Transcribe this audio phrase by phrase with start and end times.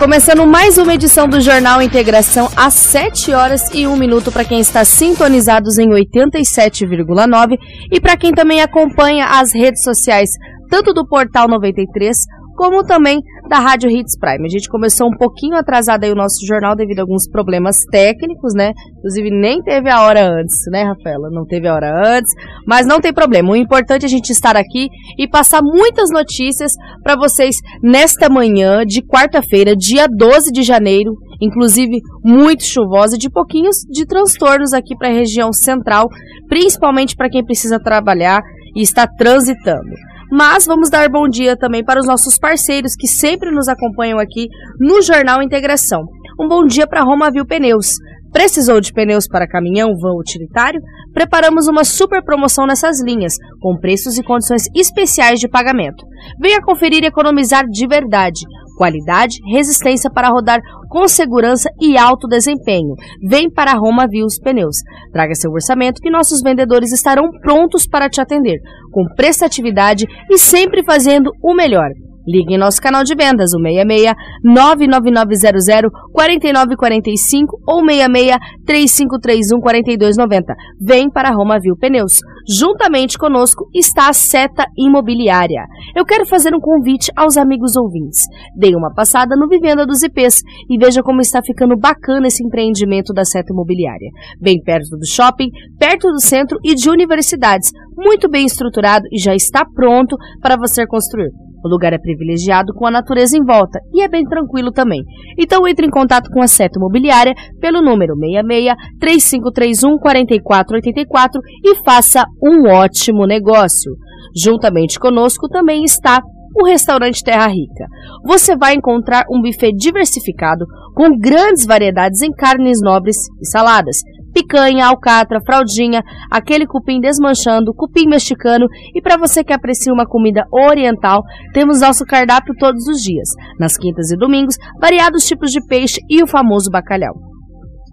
[0.00, 4.58] Começando mais uma edição do Jornal Integração às 7 horas e 1 minuto para quem
[4.58, 7.58] está sintonizados em 87,9
[7.92, 10.30] e para quem também acompanha as redes sociais,
[10.70, 12.16] tanto do Portal 93
[12.60, 14.44] como também da Rádio Hits Prime.
[14.44, 18.52] A gente começou um pouquinho atrasado aí o nosso jornal devido a alguns problemas técnicos,
[18.54, 18.72] né?
[18.98, 21.30] Inclusive nem teve a hora antes, né, Rafaela?
[21.30, 22.30] Não teve a hora antes,
[22.66, 23.50] mas não tem problema.
[23.50, 28.84] O importante é a gente estar aqui e passar muitas notícias para vocês nesta manhã
[28.84, 35.08] de quarta-feira, dia 12 de janeiro, inclusive muito chuvosa de pouquinhos de transtornos aqui para
[35.08, 36.10] a região central,
[36.46, 38.42] principalmente para quem precisa trabalhar
[38.76, 40.09] e está transitando.
[40.30, 44.48] Mas vamos dar bom dia também para os nossos parceiros que sempre nos acompanham aqui
[44.78, 46.04] no Jornal Integração.
[46.40, 47.94] Um bom dia para Romavil Pneus.
[48.32, 50.80] Precisou de pneus para caminhão, vão utilitário?
[51.12, 56.06] Preparamos uma super promoção nessas linhas, com preços e condições especiais de pagamento.
[56.40, 58.40] Venha conferir e economizar de verdade.
[58.78, 60.60] Qualidade, resistência para rodar
[60.90, 62.94] com segurança e alto desempenho.
[63.26, 64.76] Vem para a Roma Vios Pneus.
[65.12, 68.58] Traga seu orçamento que nossos vendedores estarão prontos para te atender,
[68.90, 71.90] com prestatividade e sempre fazendo o melhor.
[72.26, 80.54] Ligue em nosso canal de vendas, o 66 99900 4945 ou 66 3531 4290.
[80.80, 82.20] Vem para a Roma Viu Pneus.
[82.50, 85.66] Juntamente conosco está a Seta Imobiliária.
[85.94, 88.22] Eu quero fazer um convite aos amigos ouvintes.
[88.56, 93.12] Dê uma passada no Vivenda dos IPs e veja como está ficando bacana esse empreendimento
[93.12, 94.10] da Seta Imobiliária.
[94.40, 95.48] Bem perto do shopping,
[95.78, 97.70] perto do centro e de universidades.
[97.96, 101.30] Muito bem estruturado e já está pronto para você construir.
[101.64, 105.02] O lugar é privilegiado com a natureza em volta e é bem tranquilo também.
[105.38, 112.24] Então entre em contato com a Seta Imobiliária pelo número 66 3531 4484 e faça
[112.42, 113.92] um ótimo negócio.
[114.36, 116.20] Juntamente conosco também está
[116.54, 117.86] o restaurante Terra Rica.
[118.24, 123.98] Você vai encontrar um buffet diversificado com grandes variedades em carnes nobres e saladas
[124.32, 130.44] picanha, alcatra, fraldinha, aquele cupim desmanchando, cupim mexicano e para você que aprecia uma comida
[130.50, 136.00] oriental, temos nosso cardápio todos os dias, nas quintas e domingos, variados tipos de peixe
[136.08, 137.29] e o famoso bacalhau.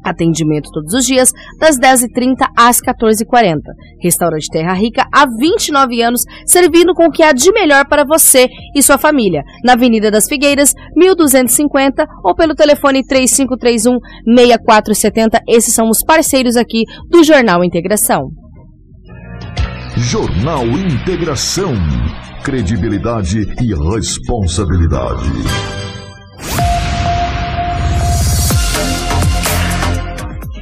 [0.03, 3.57] Atendimento todos os dias, das 10h30 às 14h40.
[4.01, 8.47] Restaurante Terra Rica há 29 anos, servindo com o que há de melhor para você
[8.75, 9.41] e sua família.
[9.63, 15.41] Na Avenida das Figueiras, 1250 ou pelo telefone 3531-6470.
[15.47, 18.29] Esses são os parceiros aqui do Jornal Integração.
[19.97, 21.73] Jornal Integração.
[22.43, 25.86] Credibilidade e responsabilidade.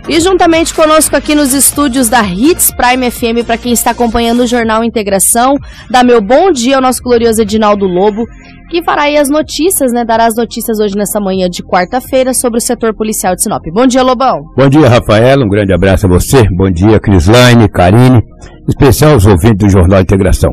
[0.07, 4.47] E juntamente conosco aqui nos estúdios da Hits Prime FM, para quem está acompanhando o
[4.47, 5.55] Jornal Integração,
[5.89, 8.23] dá meu bom dia ao nosso glorioso Edinaldo Lobo,
[8.69, 10.05] que fará aí as notícias, né?
[10.05, 13.63] Dará as notícias hoje nessa manhã de quarta-feira sobre o setor policial de Sinop.
[13.73, 14.41] Bom dia, Lobão.
[14.55, 15.43] Bom dia, Rafaela.
[15.43, 16.43] Um grande abraço a você.
[16.55, 18.21] Bom dia, Crislaine, Karine,
[18.69, 20.51] especial aos ouvintes do Jornal Integração.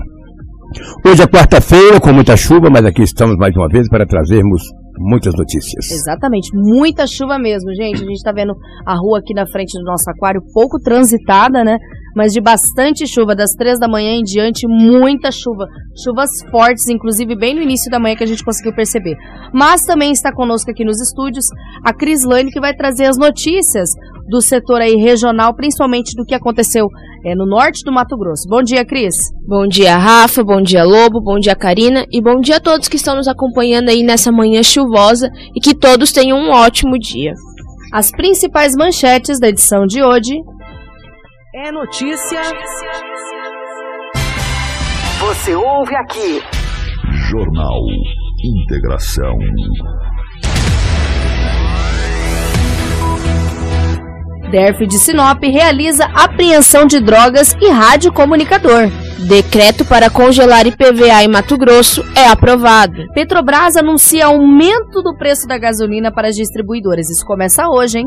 [1.04, 4.62] Hoje é quarta-feira, com muita chuva, mas aqui estamos mais uma vez para trazermos
[4.98, 5.90] muitas notícias.
[5.90, 7.96] Exatamente, muita chuva mesmo, gente.
[7.96, 8.54] A gente está vendo
[8.86, 11.78] a rua aqui na frente do nosso aquário pouco transitada, né?
[12.14, 15.66] Mas de bastante chuva, das três da manhã em diante, muita chuva.
[16.04, 19.16] Chuvas fortes, inclusive bem no início da manhã que a gente conseguiu perceber.
[19.52, 21.46] Mas também está conosco aqui nos estúdios
[21.82, 23.88] a Cris Lane, que vai trazer as notícias
[24.28, 26.86] do setor aí regional, principalmente do que aconteceu
[27.24, 28.48] é, no norte do Mato Grosso.
[28.48, 29.14] Bom dia, Cris.
[29.46, 30.42] Bom dia, Rafa.
[30.42, 31.20] Bom dia, Lobo.
[31.20, 32.04] Bom dia, Karina.
[32.10, 35.74] E bom dia a todos que estão nos acompanhando aí nessa manhã chuvosa e que
[35.74, 37.34] todos tenham um ótimo dia.
[37.92, 40.34] As principais manchetes da edição de hoje.
[41.54, 42.40] É notícia.
[45.20, 46.42] Você ouve aqui.
[47.30, 47.80] Jornal
[48.44, 49.38] Integração.
[54.52, 58.90] DERF de Sinop realiza apreensão de drogas e radiocomunicador.
[59.26, 63.06] Decreto para congelar IPVA em Mato Grosso é aprovado.
[63.14, 67.08] Petrobras anuncia aumento do preço da gasolina para as distribuidoras.
[67.08, 68.04] Isso começa hoje, hein?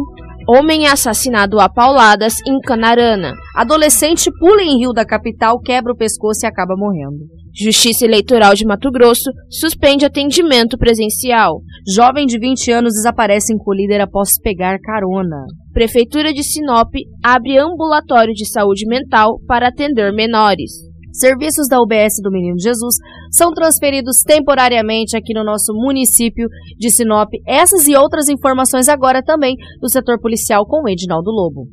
[0.47, 3.33] Homem assassinado a pauladas em Canarana.
[3.56, 7.25] Adolescente pula em rio da capital, quebra o pescoço e acaba morrendo.
[7.57, 11.62] Justiça Eleitoral de Mato Grosso suspende atendimento presencial.
[11.88, 15.46] Jovem de 20 anos desaparece em colíder após pegar carona.
[15.72, 16.94] Prefeitura de Sinop
[17.24, 20.72] abre ambulatório de saúde mental para atender menores.
[21.13, 22.96] Serviços da UBS do Menino Jesus
[23.31, 27.30] são transferidos temporariamente aqui no nosso município de Sinop.
[27.48, 31.69] Essas e outras informações agora também do setor policial com o Edinaldo Lobo.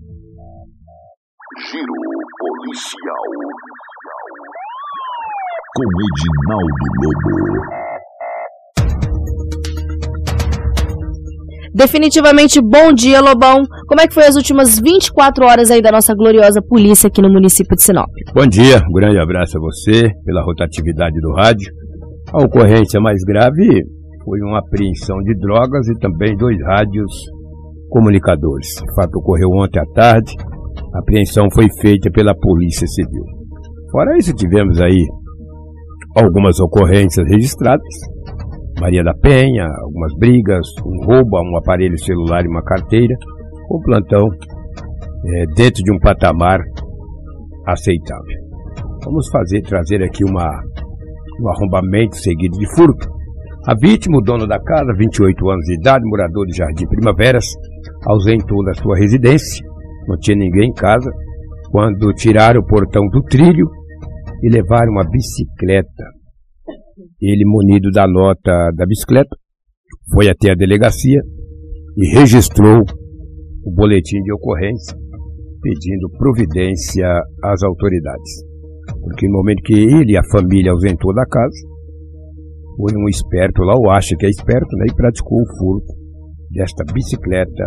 [1.72, 1.92] Giro
[2.38, 3.11] policial
[5.74, 7.62] com Edinaldo Lobo.
[11.74, 13.62] Definitivamente bom dia, Lobão.
[13.88, 17.32] Como é que foi as últimas 24 horas aí da nossa gloriosa polícia aqui no
[17.32, 18.10] município de Sinop?
[18.34, 21.72] Bom dia, um grande abraço a você pela rotatividade do rádio.
[22.34, 23.82] A ocorrência mais grave
[24.24, 27.10] foi uma apreensão de drogas e também dois rádios
[27.88, 28.68] comunicadores.
[28.82, 30.34] O fato ocorreu ontem à tarde.
[30.94, 33.24] A apreensão foi feita pela Polícia Civil.
[33.90, 35.06] Fora isso, tivemos aí
[36.16, 38.12] algumas ocorrências registradas
[38.82, 43.14] Maria da Penha, algumas brigas, um roubo a um aparelho celular e uma carteira,
[43.68, 44.26] com plantão
[45.24, 46.58] é, dentro de um patamar
[47.64, 48.42] aceitável.
[49.04, 50.48] Vamos fazer, trazer aqui uma,
[51.40, 53.06] um arrombamento seguido de furto.
[53.68, 57.46] A vítima, o dono da casa, 28 anos de idade, morador de Jardim Primaveras,
[58.04, 59.64] ausentou da sua residência,
[60.08, 61.08] não tinha ninguém em casa,
[61.70, 63.70] quando tiraram o portão do trilho
[64.42, 66.04] e levaram uma bicicleta
[67.20, 69.36] ele, munido da nota da bicicleta,
[70.12, 71.20] foi até a delegacia
[71.96, 72.82] e registrou
[73.64, 74.96] o boletim de ocorrência
[75.62, 77.06] pedindo providência
[77.44, 78.42] às autoridades.
[79.00, 81.54] Porque no momento que ele e a família ausentou da casa,
[82.76, 85.92] foi um esperto lá, ou acha que é esperto, né, e praticou o furto
[86.50, 87.64] desta bicicleta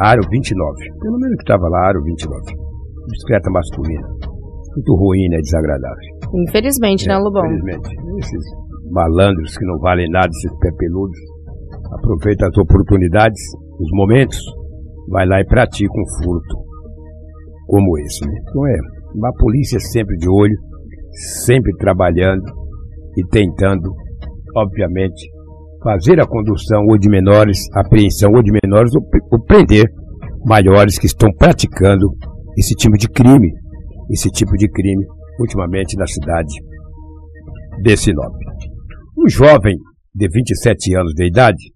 [0.00, 0.74] Aro 29.
[1.00, 2.40] Pelo menos que estava lá, Aro 29.
[3.10, 4.35] Bicicleta masculina.
[4.76, 5.38] Muito ruim, né?
[5.40, 5.96] Desagradável.
[6.46, 7.46] Infelizmente, né, é, né, Lobão?
[7.46, 7.88] Infelizmente.
[8.18, 8.44] Esses
[8.90, 11.18] malandros que não valem nada, esses pepeludos,
[11.92, 13.40] aproveitam as oportunidades,
[13.80, 14.38] os momentos,
[15.08, 16.56] vai lá e pratica um furto
[17.66, 18.32] como esse, né?
[18.42, 18.76] Então é,
[19.14, 20.56] uma polícia sempre de olho,
[21.42, 22.44] sempre trabalhando
[23.16, 23.90] e tentando,
[24.54, 25.28] obviamente,
[25.82, 29.02] fazer a condução ou de menores, apreensão ou de menores, ou,
[29.32, 29.86] ou prender
[30.44, 32.06] maiores que estão praticando
[32.56, 33.50] esse tipo de crime,
[34.10, 35.04] esse tipo de crime
[35.40, 36.54] ultimamente na cidade
[37.82, 38.32] de Sinop.
[39.18, 39.76] Um jovem
[40.14, 41.72] de 27 anos de idade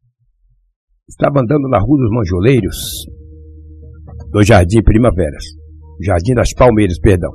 [1.09, 2.77] estava andando na Rua dos Manjoleiros,
[4.31, 5.45] do Jardim Primaveras.
[6.03, 7.31] Jardim das Palmeiras, perdão.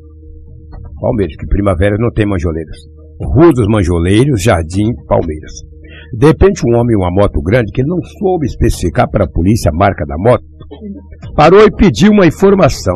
[0.99, 2.77] Palmeiras, que Primaveras não tem manjoleiros.
[3.21, 5.51] Rua dos Manjoleiros, Jardim Palmeiras.
[6.17, 9.69] De repente, um homem em uma moto grande, que não soube especificar para a polícia
[9.69, 10.43] a marca da moto,
[11.35, 12.95] parou e pediu uma informação.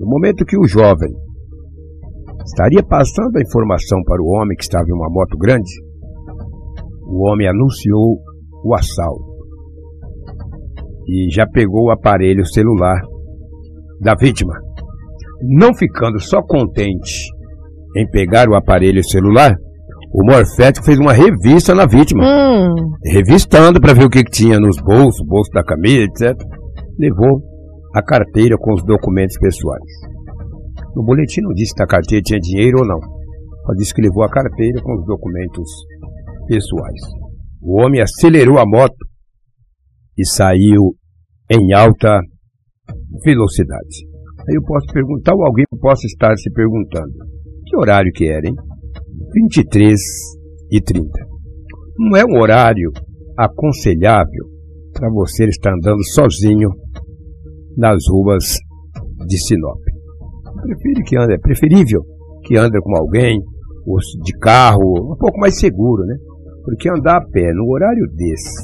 [0.00, 1.10] No momento que o jovem
[2.46, 5.70] estaria passando a informação para o homem que estava em uma moto grande,
[7.06, 8.16] o homem anunciou
[8.64, 9.30] o assalto
[11.06, 12.98] e já pegou o aparelho celular
[14.00, 14.54] da vítima.
[15.42, 17.26] Não ficando só contente
[17.94, 19.54] em pegar o aparelho celular,
[20.14, 22.74] o Morfético fez uma revista na vítima, hum.
[23.04, 26.42] revistando para ver o que, que tinha nos bolsos, bolso da camisa, etc.
[26.98, 27.49] Levou
[27.94, 29.90] a carteira com os documentos pessoais.
[30.94, 33.00] No boletim não disse que a carteira tinha dinheiro ou não.
[33.66, 35.68] Só disse que levou a carteira com os documentos
[36.46, 37.00] pessoais.
[37.62, 38.96] O homem acelerou a moto
[40.16, 40.94] e saiu
[41.50, 42.20] em alta
[43.24, 44.06] velocidade.
[44.48, 47.12] Aí eu posso perguntar, ou alguém possa estar se perguntando,
[47.66, 48.54] que horário que era, hein?
[49.32, 50.00] 23
[50.70, 51.08] e 30.
[51.98, 52.90] Não é um horário
[53.36, 54.46] aconselhável
[54.92, 56.70] para você estar andando sozinho
[57.76, 58.44] nas ruas
[59.26, 59.78] de Sinop
[60.60, 62.02] prefiro que ande, é preferível
[62.44, 63.38] que ande com alguém,
[63.86, 66.16] ou de carro, um pouco mais seguro, né?
[66.64, 68.62] Porque andar a pé no horário desse,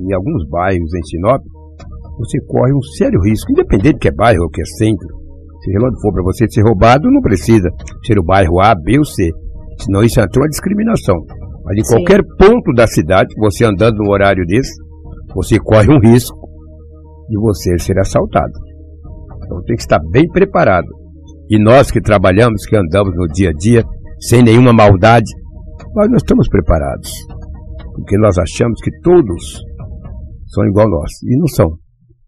[0.00, 1.42] em alguns bairros em Sinop,
[2.18, 5.08] você corre um sério risco, independente que é bairro ou que é centro.
[5.62, 7.68] Se onde for para você ser roubado, não precisa
[8.04, 9.30] ser o bairro A, B ou C.
[9.78, 11.16] Senão isso é uma discriminação.
[11.64, 11.96] Mas em Sim.
[11.96, 14.74] qualquer ponto da cidade, você andando no horário desse,
[15.34, 16.36] você corre um risco
[17.28, 18.52] de você ser assaltado.
[19.44, 20.88] Então tem que estar bem preparado.
[21.48, 23.84] E nós que trabalhamos, que andamos no dia a dia,
[24.18, 25.30] sem nenhuma maldade,
[25.94, 27.10] nós não estamos preparados.
[27.94, 29.62] Porque nós achamos que todos
[30.46, 31.10] são igual nós.
[31.24, 31.68] E não são.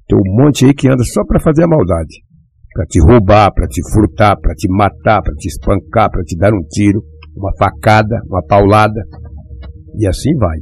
[0.07, 2.23] Tem um monte aí que anda só para fazer a maldade.
[2.73, 6.53] Para te roubar, para te furtar, para te matar, para te espancar, para te dar
[6.53, 7.03] um tiro,
[7.35, 9.01] uma facada, uma paulada.
[9.99, 10.59] E assim vai.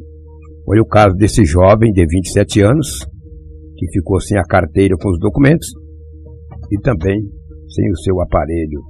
[0.65, 3.07] Foi o caso desse jovem de 27 anos,
[3.77, 5.67] que ficou sem a carteira com os documentos
[6.71, 7.19] e também
[7.69, 8.81] sem o seu aparelho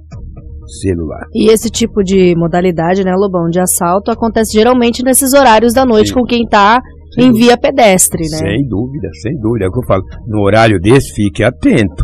[0.81, 1.25] celular.
[1.33, 6.09] E esse tipo de modalidade, né, Lobão, de assalto acontece geralmente nesses horários da noite
[6.09, 6.15] Sim.
[6.15, 6.81] com quem está
[7.17, 8.37] em via pedestre, né?
[8.37, 9.65] Sem dúvida, sem dúvida.
[9.65, 10.03] É o que eu falo.
[10.27, 12.03] No horário desse, fique atento.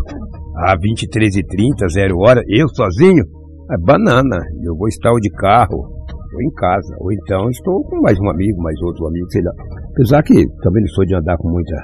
[0.56, 3.24] A 23h30, zero hora, eu sozinho,
[3.70, 4.38] é banana.
[4.64, 6.96] Eu vou estar de carro, ou em casa.
[7.00, 9.52] Ou então estou com mais um amigo, mais outro amigo, sei lá.
[9.90, 11.76] Apesar que também não sou de andar com muita.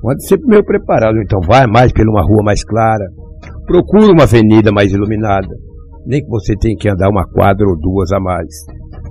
[0.00, 1.16] Pode sempre meio preparado.
[1.22, 3.04] Então vai mais pela uma rua mais clara.
[3.66, 5.48] Procura uma avenida mais iluminada.
[6.06, 8.48] Nem que você tenha que andar uma quadra ou duas a mais.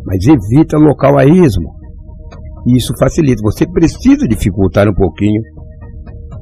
[0.06, 1.26] Mas evita local a.
[1.26, 3.42] Isso facilita.
[3.44, 5.42] Você precisa dificultar um pouquinho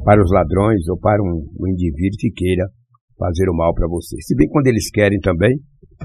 [0.04, 2.68] para os ladrões ou para um, um indivíduo que queira
[3.18, 4.18] fazer o mal para você.
[4.22, 5.58] Se bem quando eles querem também,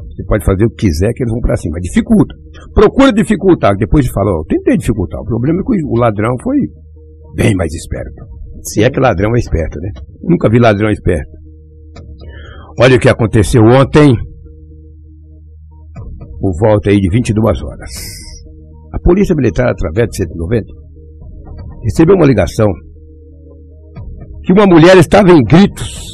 [0.06, 1.80] você pode fazer o que quiser que eles vão para cima.
[1.80, 2.34] Dificulta.
[2.74, 3.76] Procura dificultar.
[3.76, 5.20] Depois de falar, oh, tentei dificultar.
[5.20, 6.56] O problema é que o ladrão foi
[7.34, 8.26] bem mais esperto.
[8.62, 9.90] Se é que ladrão é esperto, né?
[10.22, 11.30] Nunca vi ladrão esperto.
[12.80, 14.14] Olha o que aconteceu ontem,
[16.40, 17.90] por volta aí de 22 horas.
[18.92, 20.64] A Polícia Militar, através de 190,
[21.82, 22.68] recebeu uma ligação
[24.44, 26.08] que uma mulher estava em gritos,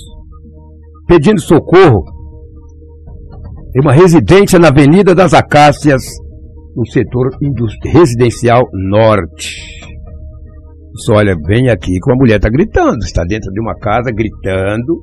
[1.06, 2.02] pedindo socorro,
[3.76, 6.02] em uma residência na Avenida das Acácias,
[6.74, 7.30] no setor
[7.84, 9.60] residencial norte.
[10.96, 14.98] Só olha, vem aqui que uma mulher está gritando, está dentro de uma casa gritando.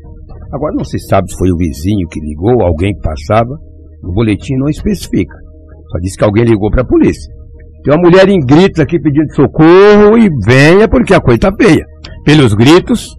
[0.54, 3.54] Agora não se sabe se foi o vizinho que ligou, alguém que passava.
[4.04, 5.36] O boletim não especifica.
[5.92, 7.32] Só diz que alguém ligou para a polícia.
[7.84, 11.84] Tem uma mulher em gritos aqui pedindo socorro e venha porque a coisa está feia.
[12.24, 13.10] Pelos gritos,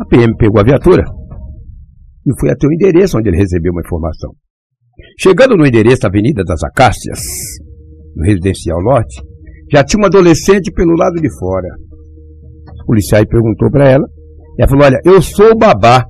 [0.00, 1.04] a PM pegou a viatura
[2.28, 4.30] e foi até o endereço onde ele recebeu uma informação.
[5.18, 7.20] Chegando no endereço da Avenida das Acácias,
[8.14, 9.22] no Residencial Norte,
[9.72, 11.68] já tinha uma adolescente pelo lado de fora.
[12.88, 14.04] O policial perguntou para ela.
[14.58, 16.06] E ela falou: Olha, eu sou o babá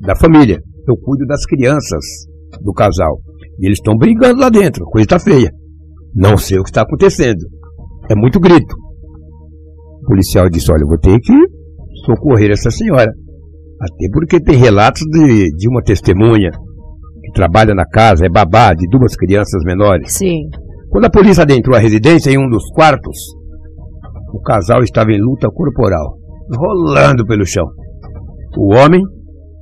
[0.00, 0.58] da família.
[0.88, 2.02] Eu cuido das crianças
[2.62, 3.18] do casal.
[3.60, 4.86] E eles estão brigando lá dentro.
[4.86, 5.52] Coisa está feia.
[6.14, 7.40] Não sei o que está acontecendo.
[8.10, 8.74] É muito grito.
[10.02, 11.34] O policial disse: Olha, eu vou ter que
[12.06, 13.12] socorrer essa senhora.
[13.78, 18.88] Até porque tem relatos de, de uma testemunha que trabalha na casa, é babá de
[18.88, 20.14] duas crianças menores.
[20.14, 20.48] Sim.
[20.88, 23.16] Quando a polícia adentrou a residência em um dos quartos,
[24.34, 26.18] o casal estava em luta corporal,
[26.58, 27.64] rolando pelo chão.
[28.58, 29.00] O homem,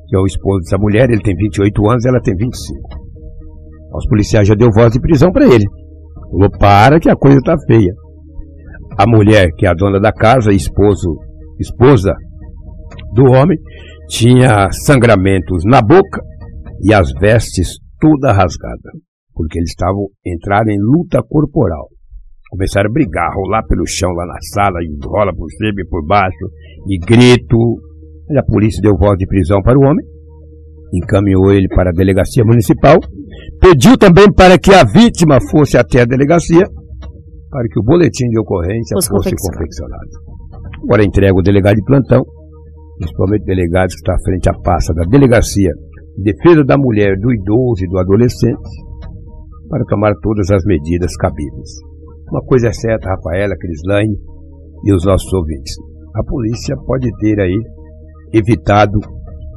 [0.08, 2.80] que é o esposo dessa mulher, ele tem 28 anos, ela tem 25.
[3.94, 5.64] Os policiais já deu voz de prisão para ele.
[6.30, 7.92] Falou, para que a coisa está feia.
[8.98, 11.18] A mulher, que é a dona da casa, esposo,
[11.60, 12.14] esposa
[13.12, 13.58] do homem,
[14.08, 16.22] tinha sangramentos na boca
[16.80, 18.90] e as vestes toda rasgada,
[19.34, 21.88] porque eles estavam entraram em luta corporal.
[22.52, 26.04] Começaram a brigar, rolar pelo chão lá na sala, e rola por cima e por
[26.04, 26.44] baixo,
[26.86, 27.80] e grito.
[28.30, 30.04] E a polícia deu voz de prisão para o homem,
[30.92, 33.00] encaminhou ele para a delegacia municipal
[33.60, 36.66] Pediu também para que a vítima fosse até a delegacia
[37.50, 40.10] para que o boletim de ocorrência fosse, fosse confeccionado.
[40.82, 42.24] Agora entrega o delegado de plantão,
[42.96, 45.70] principalmente delegados que está à frente à pasta da delegacia
[46.16, 48.68] de defesa da mulher, do idoso e do adolescente,
[49.68, 51.91] para tomar todas as medidas cabíveis.
[52.30, 54.16] Uma coisa é certa, Rafaela, Crislaine
[54.84, 55.74] e os nossos ouvintes.
[56.14, 57.56] A polícia pode ter aí
[58.32, 58.98] evitado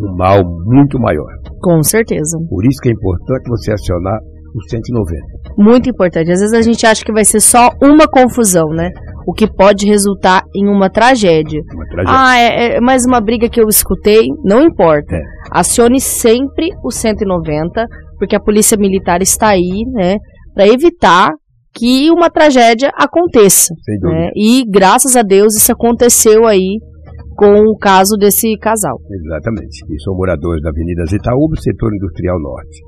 [0.02, 1.32] um mal muito maior.
[1.62, 2.38] Com certeza.
[2.50, 4.20] Por isso que é importante você acionar
[4.56, 5.06] o 190.
[5.58, 6.32] Muito importante.
[6.32, 8.90] Às vezes a gente acha que vai ser só uma confusão, né?
[9.28, 11.62] O que pode resultar em uma tragédia.
[11.74, 12.14] Uma tragédia.
[12.18, 14.28] Ah, é, é mais uma briga que eu escutei.
[14.44, 15.16] Não importa.
[15.16, 15.22] É.
[15.52, 17.86] Acione sempre o 190,
[18.18, 20.18] porque a polícia militar está aí, né?
[20.54, 21.32] Para evitar
[21.76, 23.74] que uma tragédia aconteça.
[23.84, 24.20] Sem dúvida.
[24.20, 24.30] Né?
[24.36, 26.80] E graças a Deus isso aconteceu aí
[27.36, 28.98] com o caso desse casal.
[29.12, 29.84] Exatamente.
[29.90, 32.80] E são moradores da Avenida Itaúba, setor industrial norte.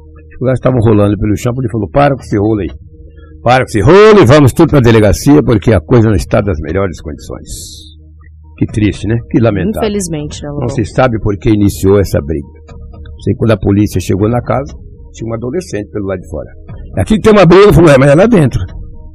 [0.42, 2.70] Os estavam rolando pelo chão, ele falou: para com esse rolo aí.
[3.44, 6.42] Para com esse rolo e vamos tudo para a delegacia, porque a coisa não está
[6.42, 7.50] das melhores condições.
[8.58, 9.16] Que triste, né?
[9.30, 9.88] Que lamentável.
[9.88, 10.58] Infelizmente, não.
[10.58, 12.48] Não se sabe por que iniciou essa briga.
[13.24, 14.74] Sei quando a polícia chegou na casa,
[15.14, 16.50] tinha uma adolescente pelo lado de fora.
[16.98, 18.60] Aqui tem uma briga, falou, é, mas é lá dentro.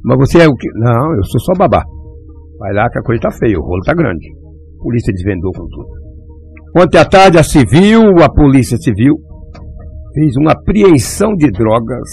[0.05, 0.67] Mas você é o que?
[0.75, 1.83] Não, eu sou só babá.
[2.59, 4.43] Vai lá que a coisa tá feia, o rolo tá grande
[4.83, 5.87] polícia desvendou com tudo.
[6.77, 9.15] Ontem à tarde, a civil, a polícia civil,
[10.13, 12.09] fez uma apreensão de drogas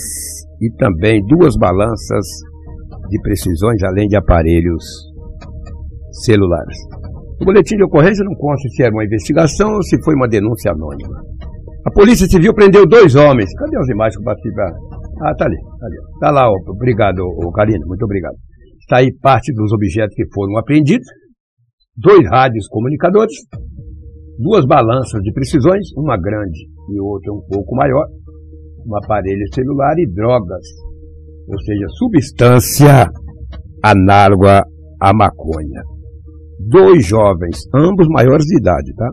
[0.63, 2.25] e também duas balanças
[3.09, 4.85] de precisões, além de aparelhos
[6.25, 6.77] celulares.
[7.41, 10.73] O boletim de ocorrência não consta se era uma investigação ou se foi uma denúncia
[10.73, 11.19] anônima.
[11.87, 13.51] A Polícia Civil prendeu dois homens.
[13.55, 14.51] Cadê as imagens que eu bati.
[15.23, 15.97] Ah, tá ali, tá ali.
[16.21, 17.23] Tá lá, obrigado,
[17.55, 18.37] Karina, muito obrigado.
[18.81, 21.07] Está aí parte dos objetos que foram apreendidos
[21.97, 23.37] dois rádios comunicadores,
[24.39, 28.07] duas balanças de precisões, uma grande e outra um pouco maior,
[28.87, 30.65] um aparelho celular e drogas,
[31.47, 33.11] ou seja, substância
[33.83, 34.65] análoga
[35.01, 35.83] à maconha.
[36.59, 39.11] Dois jovens, ambos maiores de idade, tá?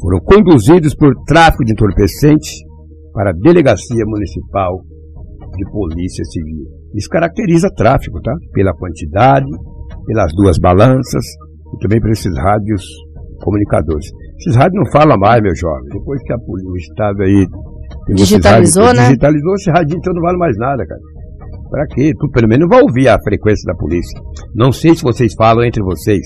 [0.00, 2.50] Foram conduzidos por tráfico de entorpecente
[3.12, 4.80] para a Delegacia Municipal
[5.58, 6.64] de Polícia Civil.
[6.94, 8.32] Isso caracteriza tráfico, tá?
[8.52, 9.50] Pela quantidade,
[10.06, 11.24] pelas duas balanças
[11.74, 12.82] e também por esses rádios
[13.42, 14.06] comunicadores.
[14.40, 15.88] Esses rádios não falam mais, meu jovem.
[15.92, 17.46] Depois que a, o Estado aí
[18.14, 19.08] digitalizou, rádios, né?
[19.08, 21.00] Digitalizou, esse rádio então não vale mais nada, cara.
[21.70, 22.12] Pra quê?
[22.18, 24.18] Tu pelo menos vai ouvir a frequência da polícia.
[24.54, 26.22] Não sei se vocês falam entre vocês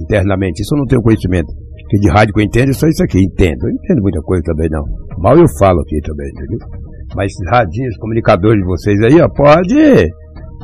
[0.00, 1.52] internamente, isso eu não tenho conhecimento.
[1.90, 3.64] Que de rádio que eu entendo é só isso aqui, entendo.
[3.64, 4.84] Eu entendo muita coisa também não.
[5.18, 6.58] Mal eu falo aqui também, entendeu?
[7.16, 10.08] Mas esses radinhos, comunicadores de vocês aí, ó, pode.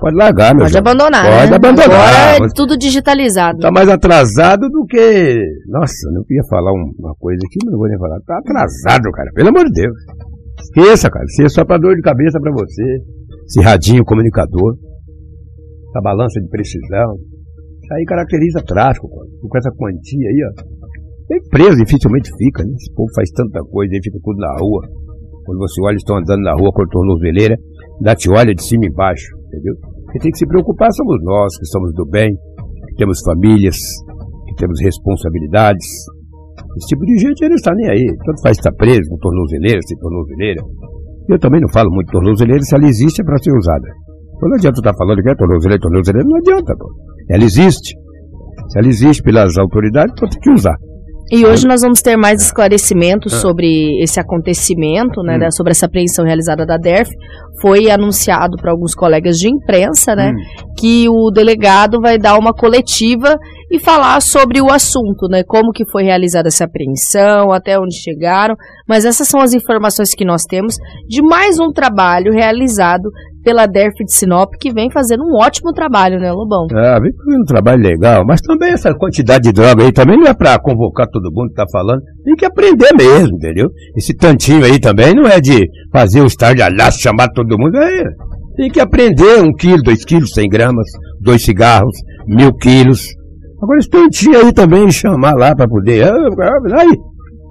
[0.01, 0.91] Pode largar, meu Pode jovem.
[0.91, 1.25] abandonar.
[1.25, 1.57] Pode né?
[1.57, 2.35] abandonar.
[2.35, 3.59] Agora é tudo digitalizado.
[3.61, 5.39] Tá mais atrasado do que.
[5.69, 8.21] Nossa, não queria falar uma coisa aqui, mas não vou nem falar.
[8.27, 9.31] Tá atrasado, cara.
[9.35, 9.97] Pelo amor de Deus.
[10.61, 11.25] Esqueça, cara.
[11.25, 12.83] Isso é só pra dor de cabeça pra você.
[13.47, 14.77] Esse radinho comunicador.
[15.89, 17.15] Essa balança de precisão.
[17.83, 19.29] Isso aí caracteriza tráfico, cara.
[19.49, 20.63] Com essa quantia aí, ó.
[21.29, 22.73] Tem preso dificilmente fica, né?
[22.75, 24.83] Esse povo faz tanta coisa aí, fica tudo na rua.
[25.45, 27.57] Quando você olha, estão andando na rua com a tornozeleira,
[28.01, 29.75] dá te olha de cima e embaixo, entendeu?
[30.13, 32.31] Quem tem que se preocupar somos nós, que somos do bem,
[32.89, 33.77] que temos famílias,
[34.47, 35.87] que temos responsabilidades.
[36.77, 38.07] Esse tipo de gente ele não está nem aí.
[38.25, 40.63] Tanto faz estar preso com tornozeleira, sem tornozeleira.
[41.29, 43.89] Eu também não falo muito tornozeleira se ela existe é para ser usada.
[44.37, 46.75] Então não adianta estar falando que é tornozeleira, tornozeleira, não adianta.
[46.77, 46.89] Pô.
[47.31, 47.95] Ela existe.
[48.69, 50.77] Se ela existe pelas autoridades, então tem que usar.
[51.33, 53.39] E hoje nós vamos ter mais esclarecimentos ah.
[53.39, 55.51] sobre esse acontecimento, né, hum.
[55.51, 57.11] sobre essa apreensão realizada da DERF.
[57.63, 60.75] Foi anunciado para alguns colegas de imprensa, né, hum.
[60.79, 63.39] que o delegado vai dar uma coletiva
[63.71, 68.55] e falar sobre o assunto, né, como que foi realizada essa apreensão, até onde chegaram.
[68.87, 70.77] Mas essas são as informações que nós temos
[71.09, 73.11] de mais um trabalho realizado
[73.45, 76.67] pela DERF de Sinop, que vem fazendo um ótimo trabalho, né, Lobão?
[76.73, 80.27] Ah, vem fazendo um trabalho legal, mas também essa quantidade de droga aí também não
[80.27, 83.69] é para convocar todo mundo que tá falando, tem que aprender mesmo, entendeu?
[83.97, 88.05] Esse tantinho aí também não é de fazer o estardalhaço, chamar todo mundo, é,
[88.57, 90.87] tem que aprender um quilo, dois quilos, cem gramas,
[91.21, 93.07] dois cigarros, mil quilos.
[93.63, 96.97] Agora esse tantinho aí também chamar lá para poder, ah, aí,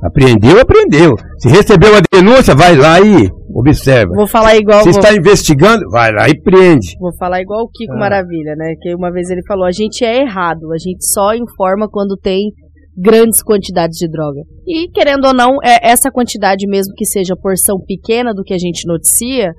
[0.03, 1.15] Apreendeu, aprendeu.
[1.39, 4.11] Se recebeu a denúncia, vai lá e observa.
[4.13, 4.83] Vou falar igual.
[4.83, 4.99] Se vou...
[4.99, 6.95] está investigando, vai lá e prende.
[6.99, 7.99] Vou falar igual o Kiko ah.
[7.99, 8.73] Maravilha, né?
[8.81, 12.51] Que uma vez ele falou: a gente é errado, a gente só informa quando tem
[12.97, 14.41] grandes quantidades de droga.
[14.67, 18.57] E querendo ou não, é essa quantidade, mesmo que seja porção pequena do que a
[18.57, 19.51] gente noticia,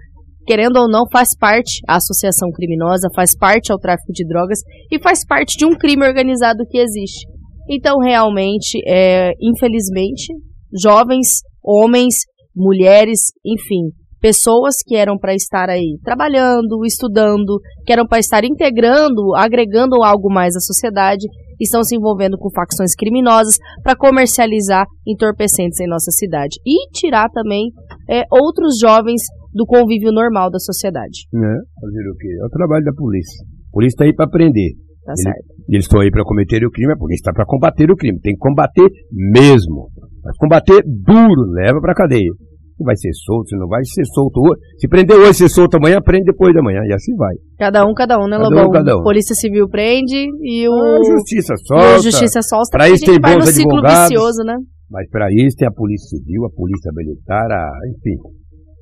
[0.47, 5.01] querendo ou não, faz parte a associação criminosa, faz parte ao tráfico de drogas e
[5.01, 7.27] faz parte de um crime organizado que existe.
[7.69, 10.33] Então, realmente, é, infelizmente,
[10.73, 12.15] jovens, homens,
[12.55, 19.35] mulheres, enfim, pessoas que eram para estar aí trabalhando, estudando, que eram para estar integrando,
[19.35, 21.27] agregando algo mais à sociedade,
[21.61, 27.71] estão se envolvendo com facções criminosas para comercializar entorpecentes em nossa cidade e tirar também
[28.09, 29.21] é, outros jovens
[29.53, 31.29] do convívio normal da sociedade.
[31.33, 32.29] É, fazer o quê?
[32.41, 33.45] É o trabalho da polícia.
[33.69, 34.73] A polícia está aí para prender.
[35.05, 35.54] Tá Ele, certo.
[35.69, 38.21] Eles estão aí para cometer o crime, a polícia está para combater o crime.
[38.21, 39.89] Tem que combater mesmo.
[40.23, 42.31] Vai combater duro, leva para cadeia.
[42.77, 44.61] Se vai ser solto, se não vai ser solto hoje.
[44.79, 46.81] Se prender hoje, ser solto amanhã, prende depois da manhã.
[46.85, 47.35] E assim vai.
[47.57, 48.67] Cada um, cada um, né, cada Lobão?
[48.67, 49.03] Um, cada um.
[49.03, 50.75] Polícia Civil prende e o.
[50.75, 51.95] A justiça solta.
[51.95, 52.71] a justiça solta.
[52.73, 54.57] Para isso tem bons ciclo vicioso, né?
[54.91, 58.19] Mas para isso tem a Polícia Civil, a Polícia Militar, a, enfim,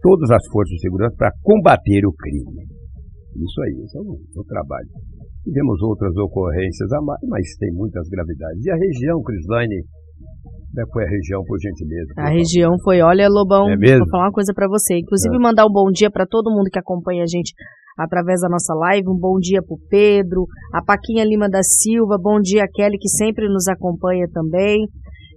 [0.01, 2.64] todas as forças de segurança para combater o crime.
[3.37, 4.88] Isso aí, isso é o, é o trabalho.
[5.45, 8.65] Tivemos outras ocorrências a mais, mas tem muitas gravidades.
[8.65, 9.83] E a região, Crislaine,
[10.73, 12.13] como é foi a região, por gentileza?
[12.17, 13.99] A região foi, olha, Lobão, é mesmo?
[13.99, 14.99] vou falar uma coisa para você.
[14.99, 15.39] Inclusive, é.
[15.39, 17.53] mandar um bom dia para todo mundo que acompanha a gente
[17.99, 19.09] através da nossa live.
[19.09, 23.49] Um bom dia pro Pedro, a Paquinha Lima da Silva, bom dia Kelly, que sempre
[23.49, 24.89] nos acompanha também.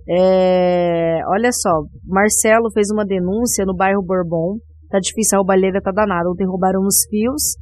[0.08, 4.58] É, olha só, Marcelo fez uma denúncia no bairro Bourbon.
[4.90, 6.30] Tá difícil, a roubalheira tá danada.
[6.30, 7.58] Ontem roubaram os fios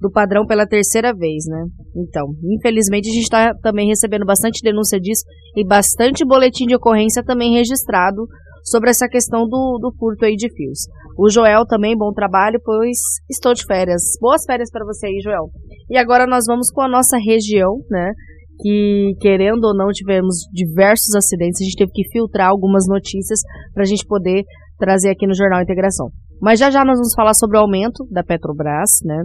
[0.00, 1.66] do padrão pela terceira vez, né?
[1.94, 5.24] Então, infelizmente a gente está também recebendo bastante denúncia disso
[5.56, 8.26] e bastante boletim de ocorrência também registrado
[8.64, 10.80] sobre essa questão do, do furto aí de fios.
[11.18, 12.96] O Joel também, bom trabalho, pois
[13.28, 14.02] estou de férias.
[14.20, 15.50] Boas férias para você aí, Joel.
[15.88, 18.12] E agora nós vamos com a nossa região, né?
[18.60, 21.60] Que, querendo ou não, tivemos diversos acidentes.
[21.60, 23.40] A gente teve que filtrar algumas notícias
[23.72, 24.44] para a gente poder
[24.78, 26.08] trazer aqui no Jornal Integração.
[26.40, 29.22] Mas já já nós vamos falar sobre o aumento da Petrobras, né?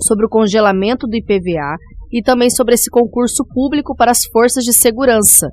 [0.00, 1.76] Sobre o congelamento do IPVA,
[2.12, 5.48] e também sobre esse concurso público para as forças de segurança.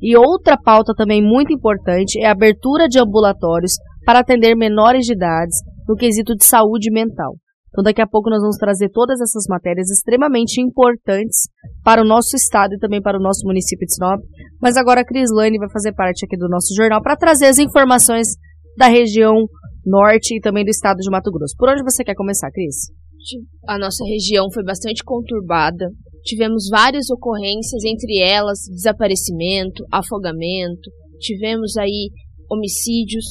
[0.00, 3.72] E outra pauta também muito importante é a abertura de ambulatórios
[4.04, 5.52] para atender menores de idade
[5.88, 7.34] no quesito de saúde mental.
[7.68, 11.48] Então, daqui a pouco nós vamos trazer todas essas matérias extremamente importantes
[11.84, 14.20] para o nosso estado e também para o nosso município de Sinop.
[14.60, 18.28] Mas agora a Crislane vai fazer parte aqui do nosso jornal para trazer as informações
[18.76, 19.34] da região
[19.84, 21.54] norte e também do estado de Mato Grosso.
[21.58, 22.90] Por onde você quer começar, Cris?
[23.66, 25.90] A nossa região foi bastante conturbada.
[26.24, 32.10] Tivemos várias ocorrências, entre elas desaparecimento, afogamento, tivemos aí
[32.50, 33.24] homicídios.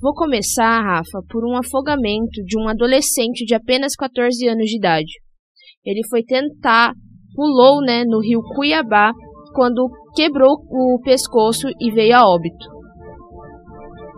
[0.00, 5.12] Vou começar, Rafa, por um afogamento de um adolescente de apenas 14 anos de idade.
[5.84, 6.92] Ele foi tentar,
[7.34, 9.12] pulou né, no rio Cuiabá
[9.54, 12.72] quando quebrou o pescoço e veio a óbito.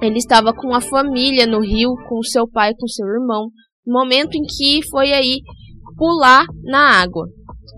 [0.02, 3.48] Ele estava com a família no rio, com seu pai com seu irmão,
[3.86, 5.40] momento em que foi aí
[5.96, 7.26] pular na água.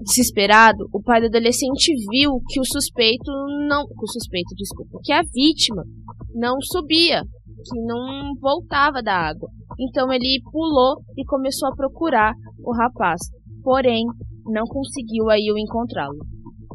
[0.04, 3.30] Desesperado, o pai do adolescente viu que o suspeito
[3.68, 5.82] não, o suspeito, desculpa, que a vítima
[6.34, 9.48] não subia, que não voltava da água.
[9.78, 13.20] Então ele pulou e começou a procurar o rapaz.
[13.62, 14.04] Porém,
[14.44, 16.18] não conseguiu aí o encontrá-lo.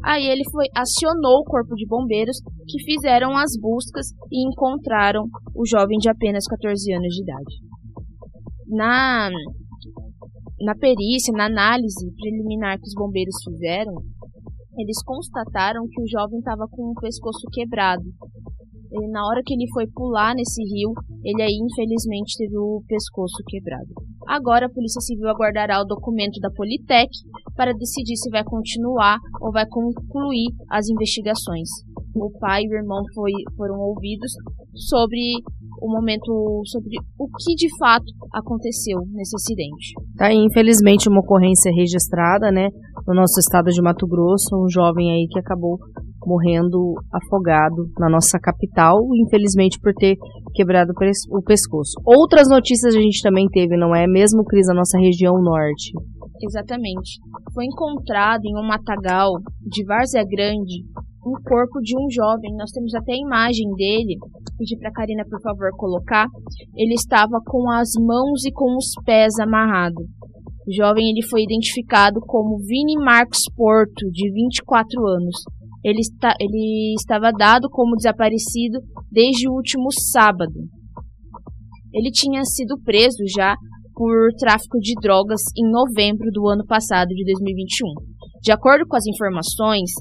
[0.04, 5.64] Aí ele foi acionou o corpo de bombeiros que fizeram as buscas e encontraram o
[5.64, 7.71] jovem de apenas 14 anos de idade.
[8.72, 9.28] Na
[10.62, 13.94] na perícia, na análise preliminar que os bombeiros fizeram,
[14.78, 18.04] eles constataram que o jovem estava com o pescoço quebrado.
[18.92, 20.92] E na hora que ele foi pular nesse rio,
[21.24, 23.88] ele aí infelizmente teve o pescoço quebrado.
[24.28, 27.10] Agora a Polícia Civil aguardará o documento da Politec
[27.56, 31.68] para decidir se vai continuar ou vai concluir as investigações.
[32.14, 34.32] O pai e o irmão foi, foram ouvidos
[34.74, 35.42] sobre
[35.82, 39.94] o momento sobre o que de fato aconteceu nesse acidente.
[40.16, 42.68] Tá, infelizmente uma ocorrência registrada, né,
[43.06, 45.78] no nosso estado de Mato Grosso, um jovem aí que acabou
[46.24, 50.16] morrendo afogado na nossa capital, infelizmente por ter
[50.54, 50.92] quebrado
[51.30, 52.00] o pescoço.
[52.06, 55.92] Outras notícias a gente também teve, não é mesmo, Cris, na nossa região norte?
[56.40, 57.18] Exatamente.
[57.52, 60.84] Foi encontrado em um matagal de Várzea Grande
[61.24, 62.54] um corpo de um jovem.
[62.56, 64.16] Nós temos até a imagem dele.
[64.58, 66.26] Pedir para Karina, por favor, colocar.
[66.76, 70.04] Ele estava com as mãos e com os pés amarrados.
[70.66, 75.36] O jovem ele foi identificado como Vini Marcos Porto, de 24 anos.
[75.84, 78.78] Ele, está, ele estava dado como desaparecido
[79.10, 80.54] desde o último sábado.
[81.92, 83.56] Ele tinha sido preso já
[84.02, 87.86] por tráfico de drogas em novembro do ano passado, de 2021.
[88.42, 89.92] De acordo com as informações,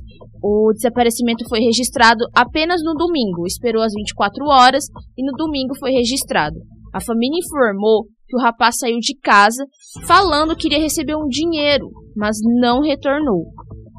[0.42, 4.86] o desaparecimento foi registrado apenas no domingo, esperou as 24 horas
[5.16, 6.56] e no domingo foi registrado.
[6.92, 9.64] A família informou que o rapaz saiu de casa
[10.08, 11.86] falando que iria receber um dinheiro,
[12.16, 13.46] mas não retornou.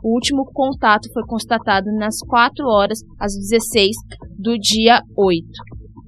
[0.03, 3.95] O último contato foi constatado nas 4 horas, às 16
[4.37, 5.47] do dia 8.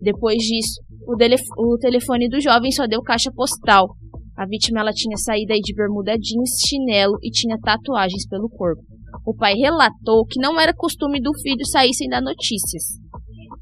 [0.02, 3.86] Depois disso, o, o telefone do jovem só deu caixa postal.
[4.36, 8.82] A vítima ela tinha saído aí de bermuda jeans, chinelo e tinha tatuagens pelo corpo.
[9.24, 12.82] O pai relatou que não era costume do filho sair sem dar notícias.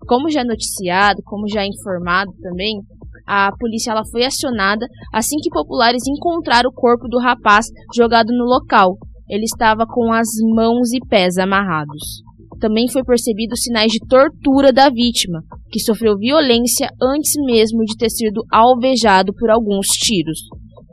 [0.07, 2.81] Como já noticiado, como já informado também,
[3.27, 8.45] a polícia ela foi acionada assim que populares encontraram o corpo do rapaz jogado no
[8.45, 8.97] local.
[9.29, 12.23] Ele estava com as mãos e pés amarrados.
[12.63, 18.09] Também foi percebido sinais de tortura da vítima, que sofreu violência antes mesmo de ter
[18.09, 20.39] sido alvejado por alguns tiros.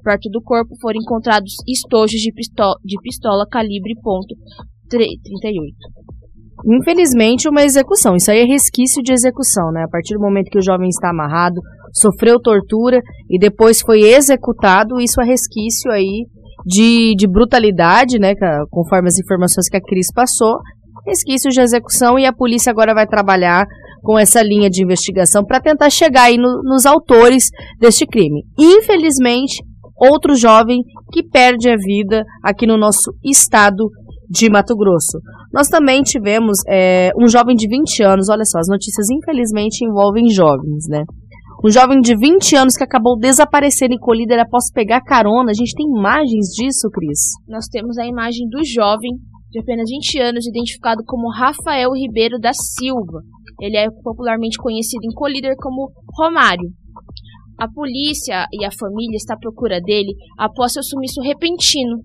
[0.03, 5.29] Perto do corpo foram encontrados estojos de pistola, de pistola calibre .38.
[6.65, 8.15] Infelizmente, uma execução.
[8.15, 9.84] Isso aí é resquício de execução, né?
[9.84, 11.62] A partir do momento que o jovem está amarrado,
[11.93, 16.25] sofreu tortura e depois foi executado, isso é resquício aí
[16.65, 18.34] de, de brutalidade, né?
[18.71, 20.58] Conforme as informações que a Cris passou,
[21.05, 23.65] resquício de execução e a polícia agora vai trabalhar
[24.01, 28.43] com essa linha de investigação para tentar chegar aí no, nos autores deste crime.
[28.57, 29.62] Infelizmente,
[29.97, 30.81] outro jovem
[31.12, 33.89] que perde a vida aqui no nosso estado
[34.29, 35.19] de Mato Grosso.
[35.51, 40.29] Nós também tivemos é, um jovem de 20 anos, olha só, as notícias infelizmente envolvem
[40.29, 41.03] jovens, né?
[41.65, 45.51] Um jovem de 20 anos que acabou desaparecendo em Colíder após pegar carona.
[45.51, 47.19] A gente tem imagens disso, Cris?
[47.47, 49.12] Nós temos a imagem do jovem
[49.51, 53.21] de apenas 20 anos, identificado como Rafael Ribeiro da Silva.
[53.59, 56.69] Ele é popularmente conhecido em Colíder como Romário.
[57.59, 61.97] A polícia e a família está à procura dele após seu sumiço repentino.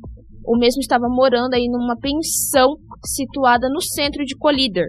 [0.46, 4.86] O mesmo estava morando aí numa pensão situada no centro de Colíder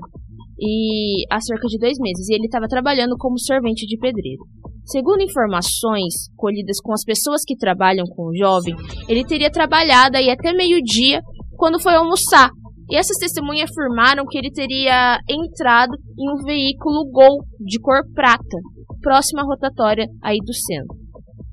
[0.60, 4.42] e há cerca de dois meses, e ele estava trabalhando como servente de pedreiro.
[4.86, 8.76] Segundo informações colhidas com as pessoas que trabalham com o jovem,
[9.10, 11.22] ele teria trabalhado aí até meio-dia
[11.66, 12.52] quando foi almoçar.
[12.88, 18.58] E essas testemunhas afirmaram que ele teria entrado em um veículo Gol de cor prata,
[19.02, 20.96] próximo à rotatória aí do centro.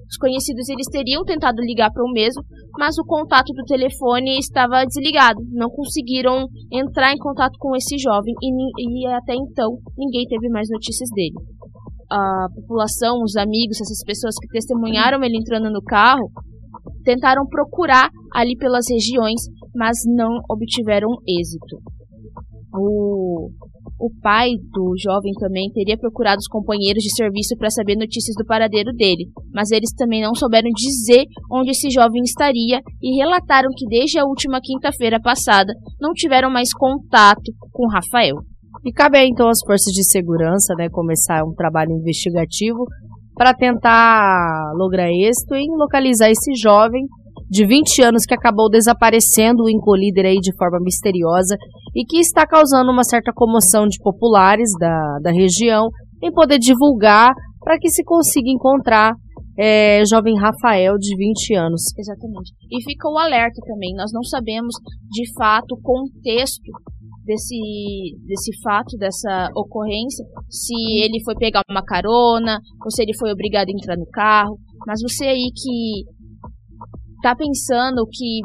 [0.07, 2.42] Os conhecidos eles teriam tentado ligar para o mesmo,
[2.79, 5.40] mas o contato do telefone estava desligado.
[5.51, 10.68] Não conseguiram entrar em contato com esse jovem e, e até então ninguém teve mais
[10.70, 11.40] notícias dele.
[12.11, 16.29] A população, os amigos, essas pessoas que testemunharam ele entrando no carro,
[17.02, 19.40] tentaram procurar ali pelas regiões,
[19.74, 21.78] mas não obtiveram êxito.
[22.74, 23.50] O,
[24.00, 28.46] o pai do jovem também teria procurado os companheiros de serviço para saber notícias do
[28.46, 33.86] paradeiro dele, mas eles também não souberam dizer onde esse jovem estaria e relataram que
[33.86, 38.36] desde a última quinta-feira passada não tiveram mais contato com Rafael.
[38.84, 42.84] E cabe aí, então às forças de segurança, né, começar um trabalho investigativo
[43.35, 47.07] para tentar lograr êxito em localizar esse jovem
[47.49, 51.57] de 20 anos que acabou desaparecendo, em colíder aí de forma misteriosa
[51.95, 55.88] e que está causando uma certa comoção de populares da, da região
[56.23, 59.12] em poder divulgar para que se consiga encontrar
[59.59, 61.83] é, jovem Rafael de 20 anos.
[61.99, 62.53] Exatamente.
[62.71, 64.75] E fica o alerta também, nós não sabemos
[65.11, 66.62] de fato o contexto
[67.24, 67.56] desse,
[68.26, 73.68] desse fato, dessa ocorrência, se ele foi pegar uma carona, ou se ele foi obrigado
[73.68, 74.58] a entrar no carro.
[74.87, 76.04] Mas você aí que
[77.22, 78.40] tá pensando que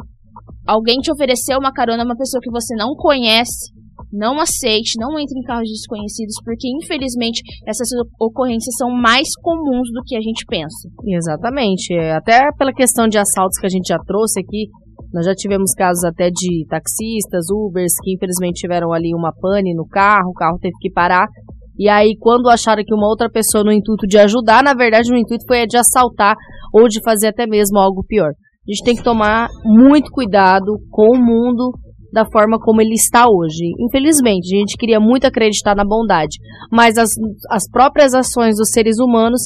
[0.68, 3.72] alguém te ofereceu uma carona, uma pessoa que você não conhece,
[4.14, 10.02] não aceite, não entre em carros desconhecidos, porque infelizmente essas ocorrências são mais comuns do
[10.06, 10.90] que a gente pensa.
[11.06, 11.94] Exatamente.
[11.94, 14.70] Até pela questão de assaltos que a gente já trouxe aqui,
[15.14, 19.88] nós já tivemos casos até de taxistas, Ubers, que infelizmente tiveram ali uma pane no
[19.88, 21.28] carro, o carro teve que parar.
[21.78, 25.18] E aí, quando acharam que uma outra pessoa no intuito de ajudar, na verdade o
[25.18, 26.36] intuito foi de assaltar
[26.74, 28.30] ou de fazer até mesmo algo pior.
[28.30, 31.72] A gente tem que tomar muito cuidado com o mundo
[32.12, 33.72] da forma como ele está hoje.
[33.80, 36.38] Infelizmente, a gente queria muito acreditar na bondade,
[36.72, 37.12] mas as,
[37.50, 39.42] as próprias ações dos seres humanos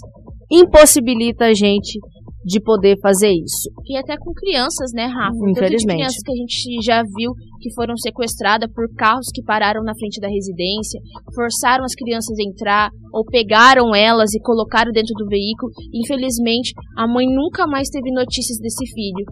[0.52, 2.00] impossibilitam a gente
[2.44, 3.70] de poder fazer isso.
[3.86, 5.38] E até com crianças, né, Rafa?
[5.50, 5.98] Infelizmente.
[5.98, 10.20] crianças que a gente já viu que foram sequestradas por carros que pararam na frente
[10.20, 11.00] da residência,
[11.36, 15.72] forçaram as crianças a entrar ou pegaram elas e colocaram dentro do veículo.
[15.94, 19.26] Infelizmente, a mãe nunca mais teve notícias desse filho.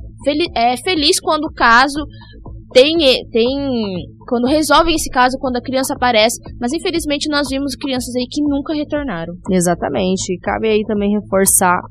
[0.55, 2.05] É feliz quando o caso
[2.71, 2.97] tem,
[3.31, 3.47] tem
[4.27, 8.43] quando resolvem esse caso, quando a criança aparece, mas infelizmente nós vimos crianças aí que
[8.43, 9.33] nunca retornaram.
[9.49, 10.37] Exatamente.
[10.39, 11.81] Cabe aí também reforçar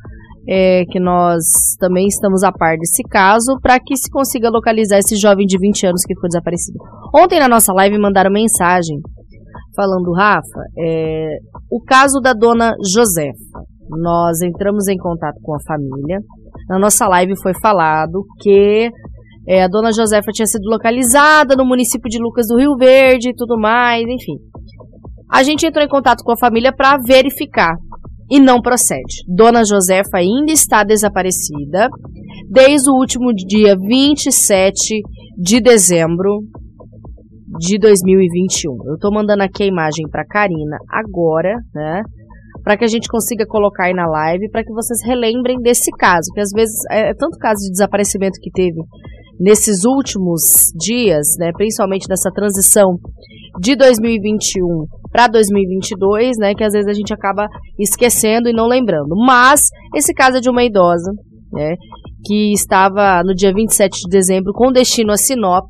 [0.49, 1.45] é, que nós
[1.79, 5.87] também estamos a par desse caso para que se consiga localizar esse jovem de 20
[5.87, 6.79] anos que foi desaparecido.
[7.15, 8.99] Ontem na nossa live mandaram mensagem
[9.77, 11.37] falando, Rafa, é,
[11.71, 13.61] o caso da dona Josefa.
[13.91, 16.19] Nós entramos em contato com a família.
[16.69, 18.91] Na nossa live foi falado que
[19.47, 23.35] é, a dona Josefa tinha sido localizada no município de Lucas do Rio Verde e
[23.35, 24.37] tudo mais, enfim.
[25.31, 27.77] A gente entrou em contato com a família para verificar
[28.31, 29.23] e não procede.
[29.27, 31.88] Dona Josefa ainda está desaparecida
[32.51, 35.01] desde o último dia 27
[35.37, 36.41] de dezembro
[37.59, 38.73] de 2021.
[38.87, 42.03] Eu estou mandando aqui a imagem para Karina agora, né?
[42.62, 46.31] Para que a gente consiga colocar aí na live, para que vocês relembrem desse caso,
[46.35, 48.81] que às vezes é, é tanto caso de desaparecimento que teve
[49.41, 50.43] nesses últimos
[50.77, 52.99] dias, né, principalmente nessa transição
[53.61, 59.14] de 2021 para 2022, né, que às vezes a gente acaba esquecendo e não lembrando.
[59.16, 59.62] Mas
[59.94, 61.12] esse caso é de uma idosa,
[61.53, 61.75] né,
[62.25, 65.66] que estava no dia 27 de dezembro com destino a Sinop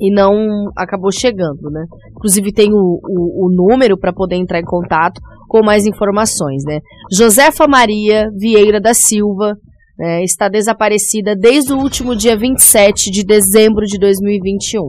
[0.00, 1.84] e não acabou chegando, né?
[2.16, 6.80] Inclusive tem o, o, o número para poder entrar em contato com mais informações, né?
[7.12, 9.54] Josefa Maria Vieira da Silva,
[9.98, 14.88] né, está desaparecida desde o último dia 27 de dezembro de 2021.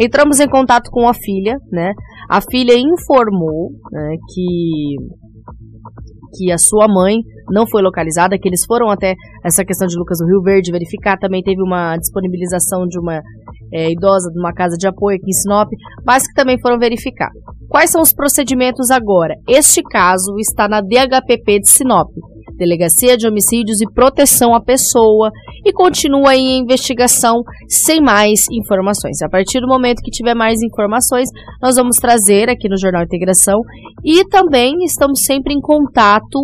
[0.00, 1.92] Entramos em contato com a filha, né?
[2.28, 4.96] A filha informou né, que
[6.36, 7.16] que a sua mãe
[7.50, 11.16] não foi localizada, que eles foram até essa questão de Lucas do Rio Verde verificar.
[11.16, 13.22] Também teve uma disponibilização de uma
[13.72, 15.68] é, idosa de uma casa de apoio aqui em Sinop,
[16.04, 17.30] mas que também foram verificar.
[17.68, 19.34] Quais são os procedimentos agora?
[19.48, 22.10] Este caso está na DHPP de Sinop.
[22.56, 25.30] Delegacia de Homicídios e Proteção à Pessoa
[25.64, 29.22] e continua em investigação sem mais informações.
[29.22, 31.28] A partir do momento que tiver mais informações,
[31.62, 33.60] nós vamos trazer aqui no Jornal Integração
[34.04, 36.38] e também estamos sempre em contato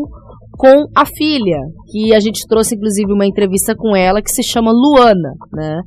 [0.56, 1.58] com a filha,
[1.90, 5.80] que a gente trouxe inclusive uma entrevista com ela que se chama Luana, né?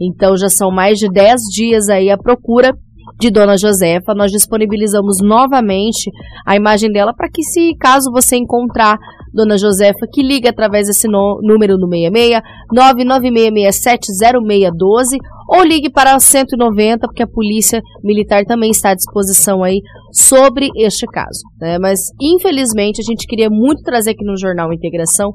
[0.00, 2.72] Então já são mais de 10 dias aí à procura
[3.18, 4.14] de Dona Josefa.
[4.14, 6.10] Nós disponibilizamos novamente
[6.46, 8.98] a imagem dela para que, se caso você encontrar
[9.32, 12.40] Dona Josefa, que ligue através desse no, número no 66
[12.72, 19.80] 996670612 ou ligue para 190, porque a polícia militar também está à disposição aí
[20.12, 21.40] sobre este caso.
[21.60, 21.78] Né?
[21.78, 25.32] Mas, infelizmente, a gente queria muito trazer aqui no Jornal Integração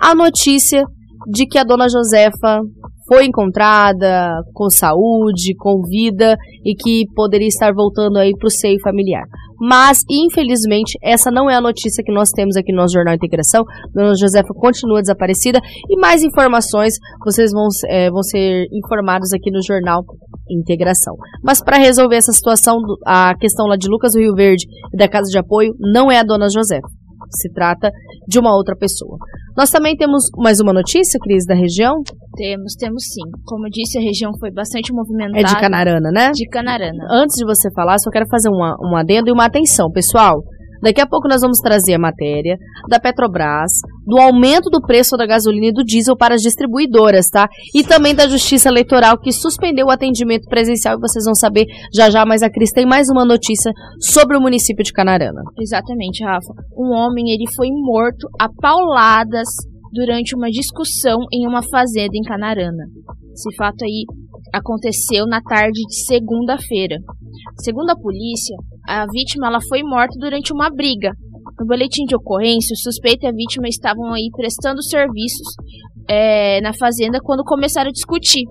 [0.00, 0.84] a notícia
[1.26, 2.60] de que a dona Josefa
[3.08, 8.80] foi encontrada com saúde, com vida e que poderia estar voltando aí para o seio
[8.80, 9.24] familiar.
[9.60, 13.64] Mas, infelizmente, essa não é a notícia que nós temos aqui no nosso Jornal Integração.
[13.94, 19.62] Dona Josefa continua desaparecida e mais informações vocês vão, é, vão ser informados aqui no
[19.62, 20.02] Jornal
[20.50, 21.14] Integração.
[21.44, 25.08] Mas para resolver essa situação, a questão lá de Lucas do Rio Verde e da
[25.08, 26.88] Casa de Apoio não é a Dona Josefa
[27.30, 27.90] se trata
[28.26, 29.16] de uma outra pessoa.
[29.56, 32.00] Nós também temos mais uma notícia, Cris, da região?
[32.34, 33.22] Temos, temos sim.
[33.44, 35.40] Como eu disse, a região foi bastante movimentada.
[35.40, 36.30] É de Canarana, né?
[36.32, 37.04] De Canarana.
[37.10, 40.42] Antes de você falar, só quero fazer um adendo e uma atenção, pessoal.
[40.82, 43.72] Daqui a pouco nós vamos trazer a matéria da Petrobras,
[44.04, 47.48] do aumento do preço da gasolina e do diesel para as distribuidoras, tá?
[47.74, 52.10] E também da Justiça Eleitoral, que suspendeu o atendimento presencial, e vocês vão saber já
[52.10, 55.42] já, mas a Cris tem mais uma notícia sobre o município de Canarana.
[55.60, 56.52] Exatamente, Rafa.
[56.76, 59.48] Um homem, ele foi morto a pauladas
[59.92, 62.84] durante uma discussão em uma fazenda em Canarana.
[63.32, 64.04] Esse fato aí
[64.52, 66.96] aconteceu na tarde de segunda-feira.
[67.60, 71.12] Segundo a polícia, a vítima ela foi morta durante uma briga.
[71.58, 75.54] No boletim de ocorrência, o suspeito e a vítima estavam aí prestando serviços
[76.08, 78.44] é, na fazenda quando começaram a discutir.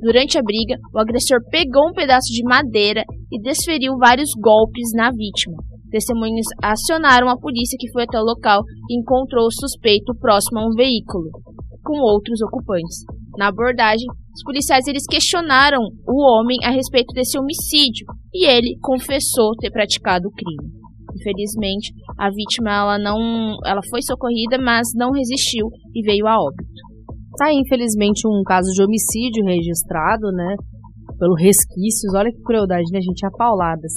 [0.00, 5.10] Durante a briga, o agressor pegou um pedaço de madeira e desferiu vários golpes na
[5.10, 5.56] vítima.
[5.90, 10.66] Testemunhas acionaram a polícia que foi até o local e encontrou o suspeito próximo a
[10.66, 11.28] um veículo,
[11.84, 13.04] com outros ocupantes.
[13.36, 19.54] Na abordagem, os policiais eles questionaram o homem a respeito desse homicídio e ele confessou
[19.58, 20.72] ter praticado o crime.
[21.14, 26.70] Infelizmente, a vítima ela não, ela foi socorrida, mas não resistiu e veio a óbito.
[27.36, 30.56] Tá, infelizmente, um caso de homicídio registrado, né?
[31.18, 32.14] Pelo resquícios.
[32.14, 33.24] Olha que crueldade, né, gente?
[33.26, 33.92] Apauladas.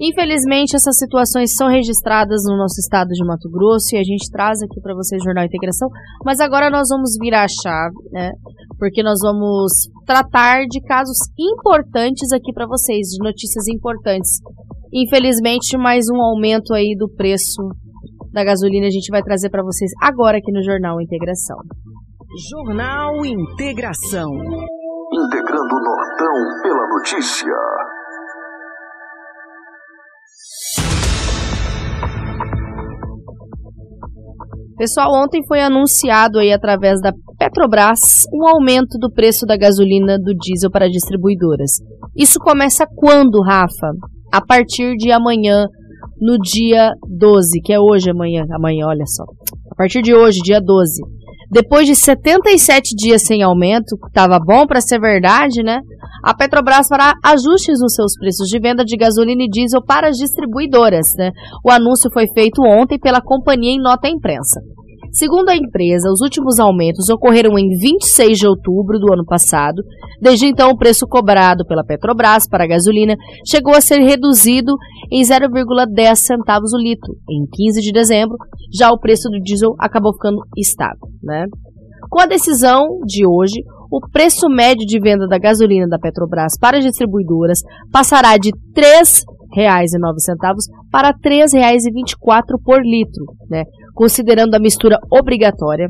[0.00, 4.60] Infelizmente, essas situações são registradas no nosso estado de Mato Grosso e a gente traz
[4.60, 5.88] aqui para vocês o Jornal Integração.
[6.24, 8.32] Mas agora nós vamos virar a chave, né?
[8.76, 9.72] Porque nós vamos
[10.04, 14.40] tratar de casos importantes aqui para vocês, de notícias importantes.
[14.92, 17.62] Infelizmente, mais um aumento aí do preço
[18.32, 21.56] da gasolina a gente vai trazer para vocês agora aqui no Jornal Integração.
[22.50, 24.28] Jornal Integração.
[25.12, 27.54] Integrando o Nortão pela notícia.
[34.76, 38.00] Pessoal, ontem foi anunciado aí através da Petrobras
[38.32, 41.72] um aumento do preço da gasolina do diesel para distribuidoras.
[42.16, 43.92] Isso começa quando, Rafa?
[44.32, 45.66] A partir de amanhã,
[46.20, 49.22] no dia 12, que é hoje amanhã, amanhã, olha só.
[49.70, 51.02] A partir de hoje, dia 12.
[51.52, 55.80] Depois de 77 dias sem aumento, estava bom para ser verdade, né?
[56.24, 60.16] A Petrobras fará ajustes nos seus preços de venda de gasolina e diesel para as
[60.16, 61.06] distribuidoras.
[61.18, 61.30] Né?
[61.62, 64.58] O anúncio foi feito ontem pela companhia em nota à imprensa.
[65.12, 69.82] Segundo a empresa, os últimos aumentos ocorreram em 26 de outubro do ano passado.
[70.20, 73.14] Desde então, o preço cobrado pela Petrobras para a gasolina
[73.46, 74.72] chegou a ser reduzido
[75.12, 77.14] em 0,10 centavos o litro.
[77.30, 78.36] Em 15 de dezembro,
[78.72, 81.06] já o preço do diesel acabou ficando estável.
[81.22, 81.44] Né?
[82.10, 83.62] Com a decisão de hoje,
[83.96, 87.60] o preço médio de venda da gasolina da Petrobras para as distribuidoras
[87.92, 88.82] passará de R$
[89.54, 90.56] 3,09
[90.90, 93.62] para R$ 3,24 por litro, né?
[93.94, 95.88] considerando a mistura obrigatória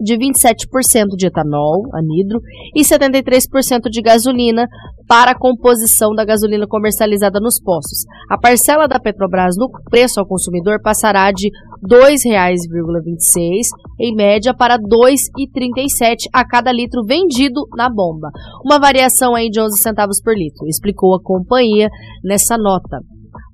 [0.00, 2.40] de 27% de etanol, anidro,
[2.74, 4.66] e 73% de gasolina
[5.08, 8.04] para a composição da gasolina comercializada nos postos.
[8.28, 13.66] A parcela da Petrobras no preço ao consumidor passará de R$ 2,26
[14.00, 18.30] em média para R$ 2,37 a cada litro vendido na bomba.
[18.64, 21.88] Uma variação aí de 11 centavos por litro, explicou a companhia
[22.24, 22.98] nessa nota.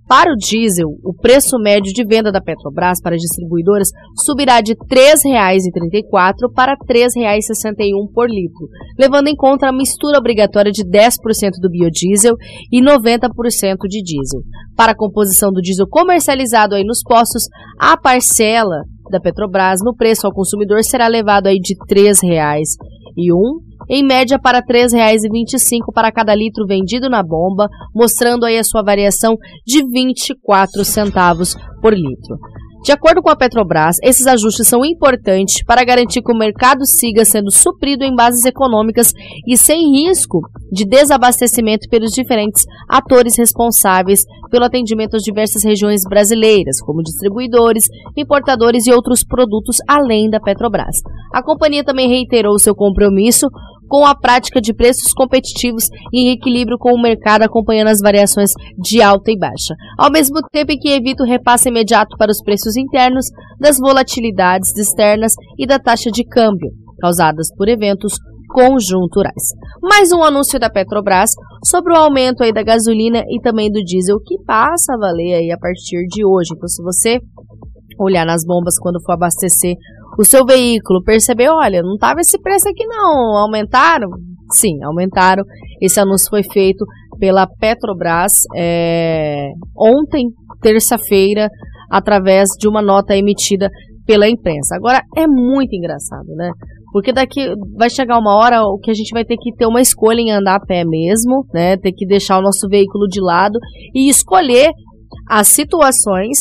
[0.09, 3.89] Para o diesel, o preço médio de venda da Petrobras para as distribuidoras
[4.25, 10.71] subirá de R$ 3,34 para R$ 3,61 por litro, levando em conta a mistura obrigatória
[10.71, 11.13] de 10%
[11.61, 12.35] do biodiesel
[12.71, 13.29] e 90%
[13.89, 14.41] de diesel.
[14.77, 17.45] Para a composição do diesel comercializado aí nos postos,
[17.79, 24.03] a parcela da Petrobras no preço ao consumidor será levado aí de R$ 3,01 em
[24.03, 29.37] média para R$ 3,25 para cada litro vendido na bomba, mostrando aí a sua variação
[29.67, 32.39] de 24 centavos por litro.
[32.83, 37.25] De acordo com a Petrobras, esses ajustes são importantes para garantir que o mercado siga
[37.25, 39.13] sendo suprido em bases econômicas
[39.47, 40.41] e sem risco
[40.73, 47.85] de desabastecimento pelos diferentes atores responsáveis pelo atendimento às diversas regiões brasileiras, como distribuidores,
[48.17, 50.97] importadores e outros produtos além da Petrobras.
[51.33, 53.47] A companhia também reiterou seu compromisso
[53.93, 58.51] com a prática de preços competitivos e em equilíbrio com o mercado, acompanhando as variações
[58.79, 59.75] de alta e baixa.
[59.99, 63.27] Ao mesmo tempo em que evita o repasse imediato para os preços internos
[63.61, 66.71] das volatilidades externas e da taxa de câmbio,
[67.03, 68.15] causadas por eventos
[68.49, 69.53] conjunturais.
[69.83, 71.33] Mais um anúncio da Petrobras
[71.63, 75.53] sobre o aumento aí da gasolina e também do diesel que passa a valer aí
[75.53, 76.55] a partir de hoje.
[76.57, 77.21] Então, se você
[78.05, 79.75] olhar nas bombas quando for abastecer
[80.19, 84.09] o seu veículo, perceber, olha, não estava esse preço aqui não, aumentaram?
[84.53, 85.45] Sim, aumentaram.
[85.81, 86.85] Esse anúncio foi feito
[87.19, 90.29] pela Petrobras é, ontem,
[90.61, 91.49] terça-feira,
[91.91, 93.71] através de uma nota emitida
[94.07, 94.77] pela imprensa.
[94.77, 96.51] Agora, é muito engraçado, né?
[96.93, 100.21] Porque daqui vai chegar uma hora que a gente vai ter que ter uma escolha
[100.21, 101.77] em andar a pé mesmo, né?
[101.79, 103.59] Ter que deixar o nosso veículo de lado
[103.95, 104.71] e escolher
[105.29, 106.39] as situações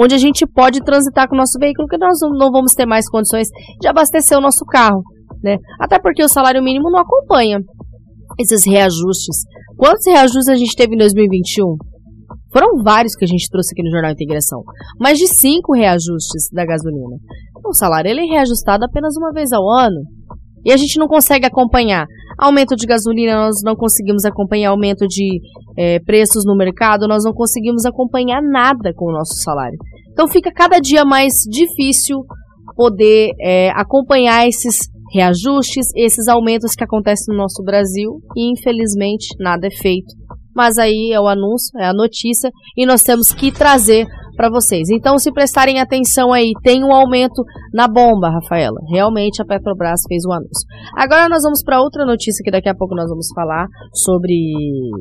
[0.00, 3.08] onde a gente pode transitar com o nosso veículo, que nós não vamos ter mais
[3.08, 3.48] condições
[3.78, 5.02] de abastecer o nosso carro,
[5.42, 5.58] né?
[5.78, 7.58] Até porque o salário mínimo não acompanha
[8.38, 9.44] esses reajustes.
[9.76, 11.76] Quantos reajustes a gente teve em 2021?
[12.52, 14.62] Foram vários que a gente trouxe aqui no Jornal Integração.
[14.98, 17.16] Mais de cinco reajustes da gasolina.
[17.64, 20.00] O salário ele é reajustado apenas uma vez ao ano.
[20.64, 22.06] E a gente não consegue acompanhar
[22.38, 25.40] aumento de gasolina, nós não conseguimos acompanhar aumento de
[25.76, 29.78] é, preços no mercado, nós não conseguimos acompanhar nada com o nosso salário.
[30.20, 32.18] Então fica cada dia mais difícil
[32.76, 34.76] poder é, acompanhar esses
[35.14, 40.14] reajustes, esses aumentos que acontecem no nosso Brasil e infelizmente nada é feito.
[40.54, 44.06] Mas aí é o anúncio, é a notícia e nós temos que trazer
[44.40, 44.88] para vocês.
[44.88, 48.80] Então, se prestarem atenção aí, tem um aumento na bomba, Rafaela.
[48.90, 50.66] Realmente a Petrobras fez um anúncio.
[50.96, 54.32] Agora nós vamos para outra notícia que daqui a pouco nós vamos falar sobre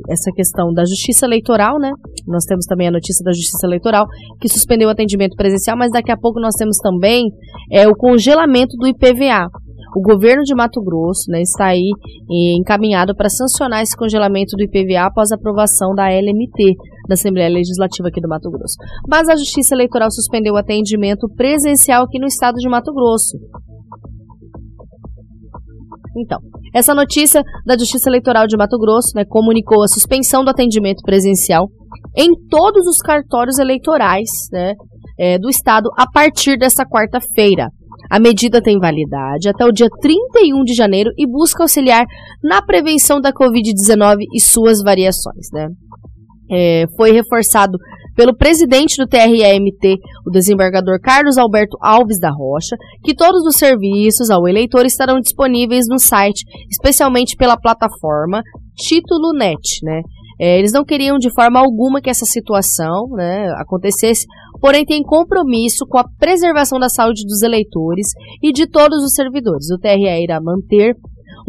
[0.09, 1.89] essa questão da justiça eleitoral, né?
[2.27, 4.05] Nós temos também a notícia da justiça eleitoral
[4.41, 7.23] que suspendeu o atendimento presencial, mas daqui a pouco nós temos também
[7.71, 9.47] é, o congelamento do IPVA.
[9.95, 11.89] O governo de Mato Grosso né, está aí
[12.59, 16.75] encaminhado para sancionar esse congelamento do IPVA após a aprovação da LMT,
[17.09, 18.75] da Assembleia Legislativa aqui do Mato Grosso.
[19.09, 23.37] Mas a Justiça Eleitoral suspendeu o atendimento presencial aqui no estado de Mato Grosso.
[26.15, 26.39] Então,
[26.73, 31.67] essa notícia da Justiça Eleitoral de Mato Grosso né, comunicou a suspensão do atendimento presencial
[32.15, 34.73] em todos os cartórios eleitorais né,
[35.17, 37.69] é, do estado a partir desta quarta-feira.
[38.09, 42.05] A medida tem validade até o dia 31 de janeiro e busca auxiliar
[42.43, 45.47] na prevenção da Covid-19 e suas variações.
[45.53, 45.67] Né?
[46.51, 47.77] É, foi reforçado
[48.15, 49.97] pelo presidente do TREMT,
[50.27, 55.85] o desembargador Carlos Alberto Alves da Rocha, que todos os serviços ao eleitor estarão disponíveis
[55.87, 58.41] no site, especialmente pela plataforma
[58.75, 60.01] Título Net, né?
[60.41, 64.25] É, eles não queriam de forma alguma que essa situação né, acontecesse,
[64.61, 68.07] porém tem compromisso com a preservação da saúde dos eleitores
[68.41, 69.69] e de todos os servidores.
[69.69, 70.95] O TRE irá manter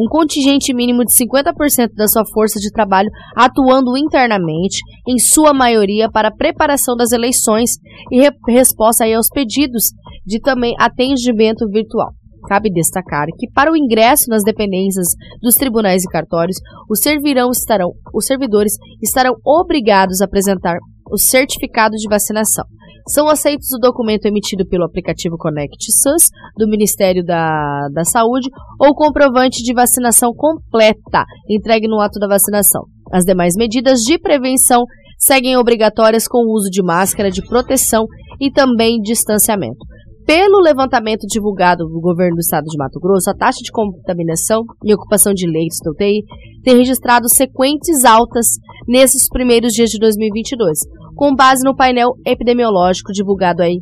[0.01, 6.09] um contingente mínimo de 50% da sua força de trabalho atuando internamente, em sua maioria
[6.09, 7.71] para a preparação das eleições
[8.11, 9.91] e re resposta aos pedidos
[10.25, 12.09] de também atendimento virtual.
[12.47, 16.57] Cabe destacar que para o ingresso nas dependências dos tribunais e cartórios,
[16.89, 20.77] os, servirão estarão, os servidores estarão obrigados a apresentar
[21.11, 22.65] o certificado de vacinação.
[23.13, 28.47] São aceitos o documento emitido pelo aplicativo Connect SUS do Ministério da, da Saúde
[28.79, 32.83] ou comprovante de vacinação completa entregue no ato da vacinação.
[33.11, 34.85] As demais medidas de prevenção
[35.17, 38.05] seguem obrigatórias com o uso de máscara de proteção
[38.39, 39.85] e também distanciamento.
[40.25, 44.93] Pelo levantamento divulgado do governo do estado de Mato Grosso, a taxa de contaminação e
[44.93, 46.23] ocupação de leitos da UTI
[46.63, 48.45] tem registrado sequentes altas
[48.87, 50.79] nesses primeiros dias de 2022,
[51.15, 53.77] com base no painel epidemiológico divulgado aí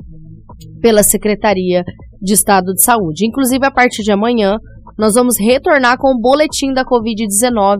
[0.81, 1.83] pela Secretaria
[2.21, 3.25] de Estado de Saúde.
[3.25, 4.57] Inclusive, a partir de amanhã,
[4.97, 7.79] nós vamos retornar com o boletim da Covid-19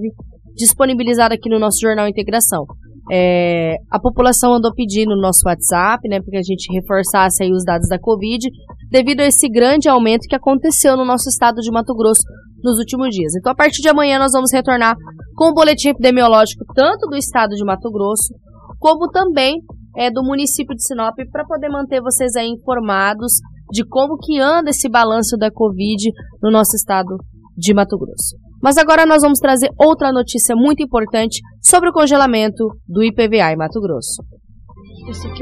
[0.56, 2.66] disponibilizado aqui no nosso Jornal Integração.
[3.12, 7.52] É, a população andou pedindo no nosso WhatsApp, né, para que a gente reforçasse aí
[7.52, 8.48] os dados da Covid,
[8.92, 12.22] devido a esse grande aumento que aconteceu no nosso estado de Mato Grosso
[12.64, 13.34] nos últimos dias.
[13.36, 14.96] Então, a partir de amanhã, nós vamos retornar
[15.36, 18.34] com o boletim epidemiológico tanto do estado de Mato Grosso
[18.80, 19.58] como também
[19.98, 23.34] é, do município de Sinop, para poder manter vocês aí informados
[23.72, 26.12] de como que anda esse balanço da Covid
[26.42, 27.18] no nosso estado
[27.56, 28.36] de Mato Grosso.
[28.62, 33.58] Mas agora nós vamos trazer outra notícia muito importante sobre o congelamento do IPVA em
[33.58, 34.24] Mato Grosso.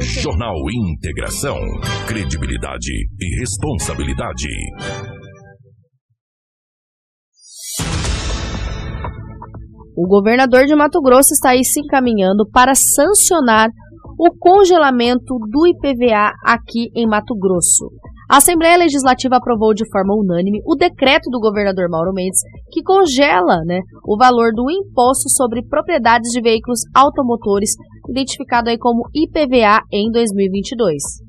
[0.02, 1.58] Jornal Integração.
[2.08, 4.48] Credibilidade e responsabilidade.
[9.98, 13.68] O governador de Mato Grosso está aí se encaminhando para sancionar
[14.20, 17.90] o congelamento do IPVA aqui em Mato Grosso.
[18.30, 22.42] A Assembleia Legislativa aprovou de forma unânime o decreto do governador Mauro Mendes
[22.72, 27.72] que congela né, o valor do imposto sobre propriedades de veículos automotores,
[28.08, 31.27] identificado aí como IPVA em 2022.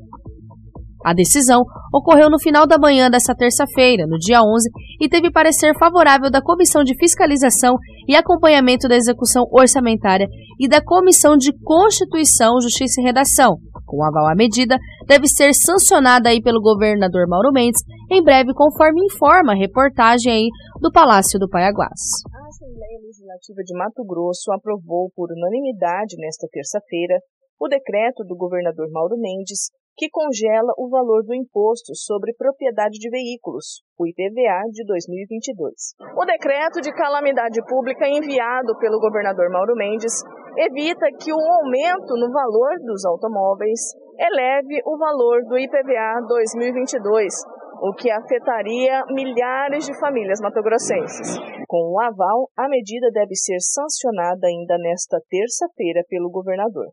[1.09, 4.69] A decisão ocorreu no final da manhã desta terça-feira, no dia 11,
[5.01, 10.29] e teve parecer favorável da Comissão de Fiscalização e Acompanhamento da Execução Orçamentária
[10.61, 13.57] e da Comissão de Constituição, Justiça e Redação.
[13.87, 17.81] Com aval à medida, deve ser sancionada aí pelo governador Mauro Mendes
[18.13, 20.49] em breve, conforme informa a reportagem aí
[20.83, 22.21] do Palácio do Paiaguás.
[22.35, 27.19] A Assembleia Legislativa de Mato Grosso aprovou por unanimidade nesta terça-feira
[27.61, 33.11] o decreto do governador Mauro Mendes que congela o valor do Imposto sobre Propriedade de
[33.11, 35.99] Veículos, o IPVA, de 2022.
[36.15, 40.23] O decreto de calamidade pública enviado pelo governador Mauro Mendes
[40.57, 43.81] evita que o aumento no valor dos automóveis
[44.17, 47.35] eleve o valor do IPVA 2022,
[47.83, 51.39] o que afetaria milhares de famílias matogrossenses.
[51.67, 56.87] Com o aval, a medida deve ser sancionada ainda nesta terça-feira pelo governador.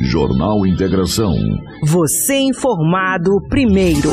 [0.00, 1.34] Jornal Integração.
[1.84, 4.10] Você informado primeiro.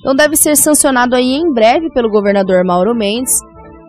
[0.00, 3.34] Então deve ser sancionado aí em breve pelo governador Mauro Mendes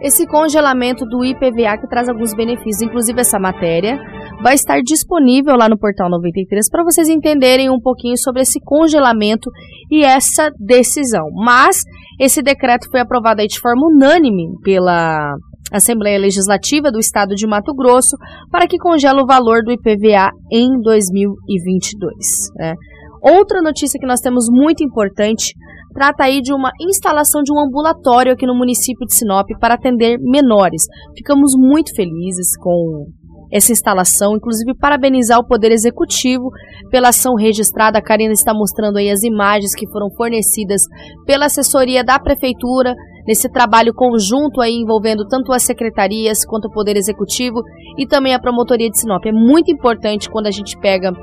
[0.02, 3.98] esse congelamento do IPVA que traz alguns benefícios, inclusive essa matéria
[4.46, 9.50] vai estar disponível lá no portal 93 para vocês entenderem um pouquinho sobre esse congelamento
[9.90, 11.32] e essa decisão.
[11.34, 11.78] Mas
[12.22, 15.34] esse decreto foi aprovado de forma unânime pela
[15.74, 18.16] Assembleia Legislativa do Estado de Mato Grosso
[18.52, 22.14] para que congele o valor do IPVA em 2022.
[22.56, 22.76] Né?
[23.24, 25.56] Outra notícia que nós temos muito importante
[25.92, 30.20] trata aí de uma instalação de um ambulatório aqui no município de Sinop para atender
[30.20, 30.84] menores.
[31.18, 33.08] Ficamos muito felizes com
[33.56, 36.50] essa instalação, inclusive parabenizar o Poder Executivo
[36.92, 37.98] pela ação registrada.
[37.98, 40.82] A Karina está mostrando aí as imagens que foram fornecidas
[41.26, 42.94] pela assessoria da Prefeitura
[43.26, 47.62] nesse trabalho conjunto aí envolvendo tanto as secretarias quanto o Poder Executivo
[47.98, 49.26] e também a Promotoria de Sinop.
[49.26, 51.14] É muito importante quando a gente pega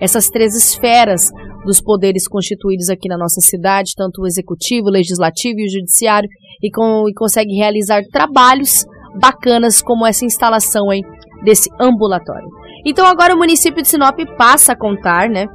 [0.00, 1.30] essas três esferas
[1.64, 6.28] dos poderes constituídos aqui na nossa cidade, tanto o Executivo, o Legislativo e o Judiciário,
[6.60, 8.84] e, com, e consegue realizar trabalhos
[9.20, 11.00] bacanas como essa instalação aí
[11.46, 12.48] desse ambulatório.
[12.84, 15.46] Então agora o município de Sinop passa a contar, né,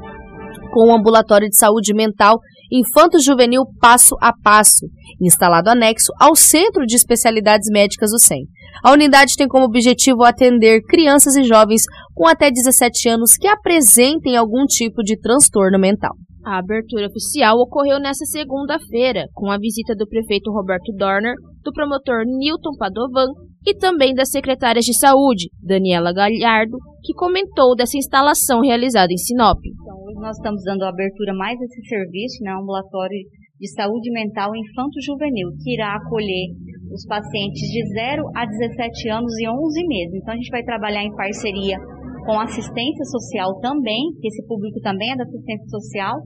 [0.72, 2.40] com o ambulatório de saúde mental
[2.72, 4.88] infanto-juvenil passo a passo,
[5.20, 8.46] instalado anexo ao Centro de Especialidades Médicas do SEM.
[8.82, 11.82] A unidade tem como objetivo atender crianças e jovens
[12.16, 16.16] com até 17 anos que apresentem algum tipo de transtorno mental.
[16.46, 22.24] A abertura oficial ocorreu nesta segunda-feira, com a visita do prefeito Roberto Dorner, do promotor
[22.26, 23.28] Newton Padovan
[23.66, 29.60] e também das secretárias de saúde, Daniela Galhardo, que comentou dessa instalação realizada em Sinop.
[29.64, 33.18] Então, hoje nós estamos dando a abertura mais desse serviço, né, ambulatório
[33.60, 36.50] de saúde mental infanto-juvenil, que irá acolher
[36.92, 40.16] os pacientes de 0 a 17 anos e 11 meses.
[40.16, 41.78] Então, a gente vai trabalhar em parceria
[42.26, 46.18] com assistência social também, que esse público também é da assistência social.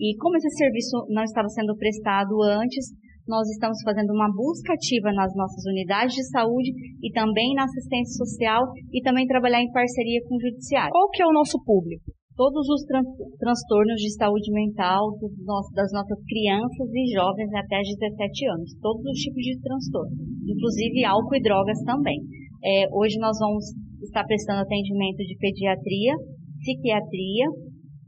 [0.00, 2.86] E como esse serviço não estava sendo prestado antes,
[3.28, 6.72] nós estamos fazendo uma busca ativa nas nossas unidades de saúde
[7.02, 10.90] e também na assistência social e também trabalhar em parceria com o judiciário.
[10.90, 12.10] Qual que é o nosso público?
[12.34, 13.02] Todos os tran
[13.38, 15.10] transtornos de saúde mental
[15.74, 20.16] das nossas crianças e jovens até 17 anos, todos os tipos de transtorno,
[20.46, 22.18] inclusive álcool e drogas também.
[22.64, 23.64] É, hoje nós vamos
[24.02, 26.14] estar prestando atendimento de pediatria,
[26.62, 27.46] psiquiatria,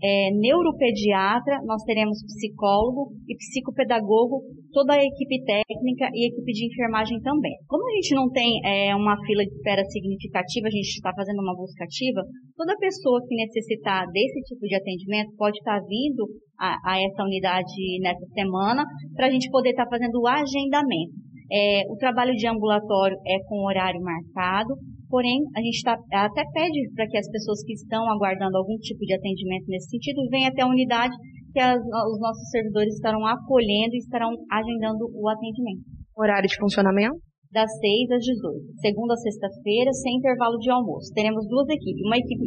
[0.02, 4.42] é, neuropediatra, nós teremos psicólogo e psicopedagogo,
[4.72, 7.52] toda a equipe técnica e equipe de enfermagem também.
[7.68, 11.40] Como a gente não tem é, uma fila de espera significativa, a gente está fazendo
[11.40, 12.22] uma busca ativa,
[12.56, 16.24] toda pessoa que necessitar desse tipo de atendimento pode estar vindo
[16.58, 18.84] a, a essa unidade nessa semana
[19.14, 21.12] para a gente poder estar fazendo o agendamento.
[21.52, 24.74] É, o trabalho de ambulatório é com horário marcado,
[25.10, 29.00] Porém, a gente tá, até pede para que as pessoas que estão aguardando algum tipo
[29.04, 31.12] de atendimento nesse sentido venham até a unidade
[31.52, 35.82] que as, os nossos servidores estarão acolhendo e estarão agendando o atendimento.
[36.16, 37.18] Horário de funcionamento?
[37.50, 38.78] Das 6 às 18.
[38.78, 41.12] Segunda a sexta-feira, sem intervalo de almoço.
[41.12, 42.44] Teremos duas equipes, uma equipe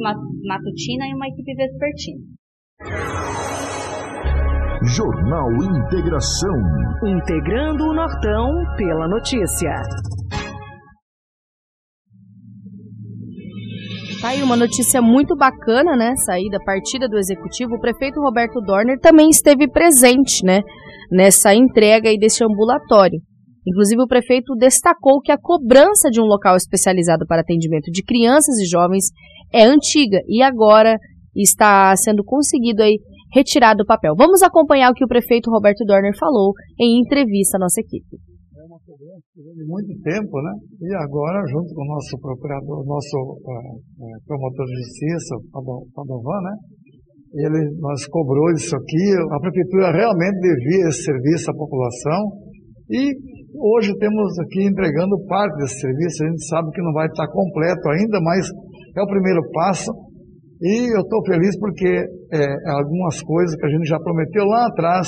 [0.47, 2.23] matutina e uma equipe vespertina.
[4.95, 6.55] Jornal Integração.
[7.03, 8.47] Integrando o Nortão
[8.77, 9.71] pela notícia.
[14.33, 16.15] Aí uma notícia muito bacana, né?
[16.25, 17.75] Saída, partida do executivo.
[17.75, 20.61] O prefeito Roberto Dorner também esteve presente, né?
[21.11, 23.19] Nessa entrega aí desse ambulatório.
[23.67, 28.57] Inclusive, o prefeito destacou que a cobrança de um local especializado para atendimento de crianças
[28.57, 29.05] e jovens
[29.53, 30.97] é antiga e agora
[31.35, 32.97] está sendo conseguido aí
[33.31, 34.15] retirar do papel.
[34.17, 38.17] Vamos acompanhar o que o prefeito Roberto Dorner falou em entrevista à nossa equipe.
[38.83, 40.53] Muito tempo, né?
[40.81, 45.35] E agora, junto com o nosso procurador, nosso uh, promotor de justiça,
[45.95, 46.55] Padovan, né?
[47.33, 49.05] Ele nos cobrou isso aqui.
[49.31, 52.19] A prefeitura realmente devia esse serviço à população
[52.91, 53.09] e
[53.57, 56.23] hoje temos aqui entregando parte desse serviço.
[56.23, 58.45] A gente sabe que não vai estar completo ainda, mas
[58.97, 59.91] é o primeiro passo.
[60.61, 65.07] E eu estou feliz porque é, algumas coisas que a gente já prometeu lá atrás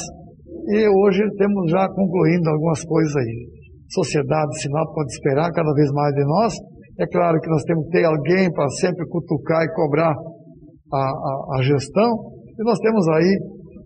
[0.67, 3.55] e hoje temos já concluindo algumas coisas aí.
[3.95, 6.53] Sociedade Sinal pode esperar cada vez mais de nós.
[6.99, 11.57] É claro que nós temos que ter alguém para sempre cutucar e cobrar a, a,
[11.57, 12.11] a gestão.
[12.59, 13.31] E nós temos aí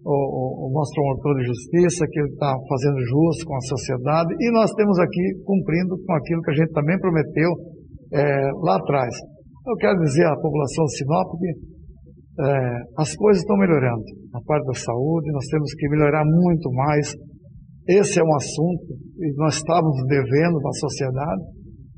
[0.05, 4.51] o, o, o nosso promotor de justiça, que está fazendo justo com a sociedade, e
[4.51, 7.51] nós temos aqui cumprindo com aquilo que a gente também prometeu
[8.14, 9.14] é, lá atrás.
[9.68, 11.51] Eu quero dizer à população de Sinop que
[12.41, 14.03] é, as coisas estão melhorando.
[14.34, 17.14] Na parte da saúde, nós temos que melhorar muito mais.
[17.90, 18.86] Esse é um assunto
[19.18, 21.42] que nós estávamos devendo na sociedade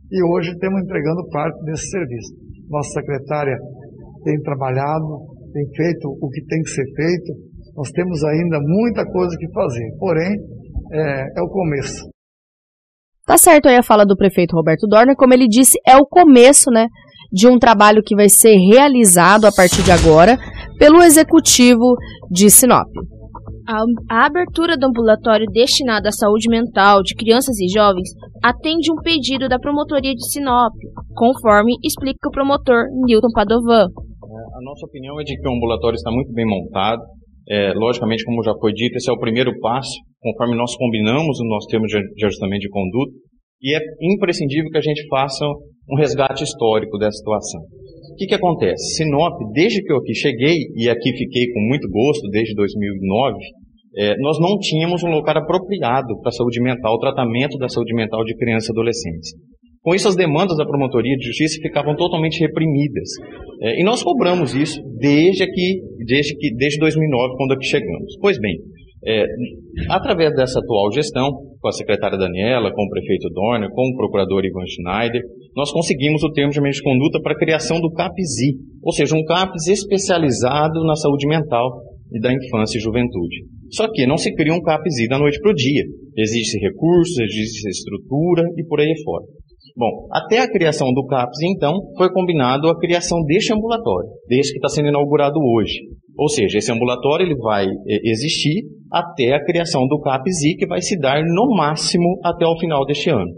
[0.09, 2.31] e hoje estamos entregando parte desse serviço.
[2.69, 3.57] Nossa secretária
[4.23, 5.03] tem trabalhado,
[5.51, 7.33] tem feito o que tem que ser feito.
[7.75, 10.31] Nós temos ainda muita coisa que fazer, porém,
[10.93, 12.09] é, é o começo.
[13.25, 16.71] Tá certo aí a fala do prefeito Roberto Dorner, como ele disse, é o começo,
[16.71, 16.87] né,
[17.33, 20.37] de um trabalho que vai ser realizado a partir de agora
[20.79, 21.95] pelo executivo
[22.31, 22.87] de Sinop.
[23.67, 28.09] A, abertura do ambulatório destinado à saúde mental de crianças e jovens
[28.43, 30.73] atende um pedido da promotoria de Sinop,
[31.15, 33.85] conforme explica o promotor Newton Padovan.
[33.85, 37.01] É, a nossa opinião é de que o ambulatório está muito bem montado.
[37.49, 39.91] É, logicamente, como já foi dito, esse é o primeiro passo,
[40.21, 43.11] conforme nós combinamos o nosso termo de ajustamento de conduta,
[43.61, 43.79] e é
[44.13, 45.45] imprescindível que a gente faça
[45.89, 47.61] um resgate histórico dessa situação.
[48.11, 48.95] O que, que acontece?
[48.95, 53.37] Sinop, desde que eu aqui cheguei, e aqui fiquei com muito gosto desde 2009,
[53.97, 57.93] é, nós não tínhamos um local apropriado para a saúde mental, o tratamento da saúde
[57.93, 59.31] mental de crianças e adolescentes.
[59.81, 63.09] Com isso, as demandas da promotoria de justiça ficavam totalmente reprimidas.
[63.61, 68.15] É, e nós cobramos isso desde aqui, desde, que, desde 2009, quando aqui chegamos.
[68.21, 68.57] Pois bem,
[69.05, 69.25] é,
[69.89, 71.29] através dessa atual gestão,
[71.59, 75.21] com a secretária Daniela, com o prefeito Dorner, com o procurador Ivan Schneider,
[75.55, 79.23] nós conseguimos o termo de de conduta para a criação do CAPSI, ou seja, um
[79.23, 81.81] CAPS especializado na saúde mental
[82.13, 83.45] e da infância e juventude.
[83.71, 85.83] Só que não se cria um CAPSI da noite para o dia.
[86.17, 89.25] Existem recursos, existe estrutura e por aí fora.
[89.77, 94.57] Bom, até a criação do CAPS, então, foi combinado a criação deste ambulatório, deste que
[94.57, 95.79] está sendo inaugurado hoje.
[96.17, 100.81] Ou seja, esse ambulatório ele vai é, existir até a criação do CAPSI, que vai
[100.81, 103.31] se dar no máximo até o final deste ano.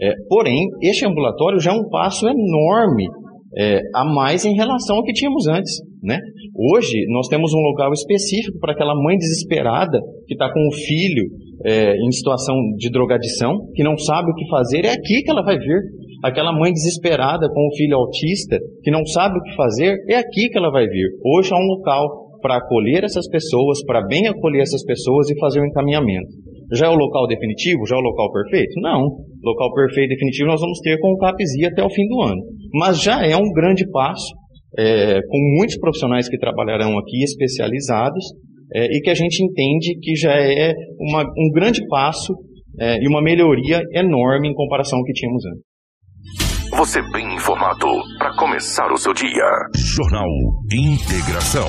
[0.00, 3.06] É, porém, este ambulatório já é um passo enorme
[3.56, 5.72] é, a mais em relação ao que tínhamos antes.
[6.02, 6.18] Né?
[6.56, 11.24] Hoje, nós temos um local específico para aquela mãe desesperada que está com o filho
[11.64, 15.42] é, em situação de drogadição, que não sabe o que fazer, é aqui que ela
[15.42, 15.80] vai vir.
[16.22, 20.48] Aquela mãe desesperada com o filho autista, que não sabe o que fazer, é aqui
[20.50, 21.08] que ela vai vir.
[21.24, 25.60] Hoje há um local para acolher essas pessoas, para bem acolher essas pessoas e fazer
[25.60, 26.28] o um encaminhamento.
[26.72, 27.86] Já é o local definitivo?
[27.86, 28.80] Já é o local perfeito?
[28.80, 29.00] Não.
[29.42, 32.42] Local perfeito e definitivo nós vamos ter com o CAPSI até o fim do ano.
[32.74, 34.32] Mas já é um grande passo,
[34.78, 38.24] é, com muitos profissionais que trabalharão aqui especializados,
[38.74, 42.34] é, e que a gente entende que já é uma, um grande passo
[42.78, 45.69] é, e uma melhoria enorme em comparação ao que tínhamos antes.
[46.76, 49.44] Você bem informado para começar o seu dia.
[49.74, 50.26] Jornal
[50.72, 51.68] Integração.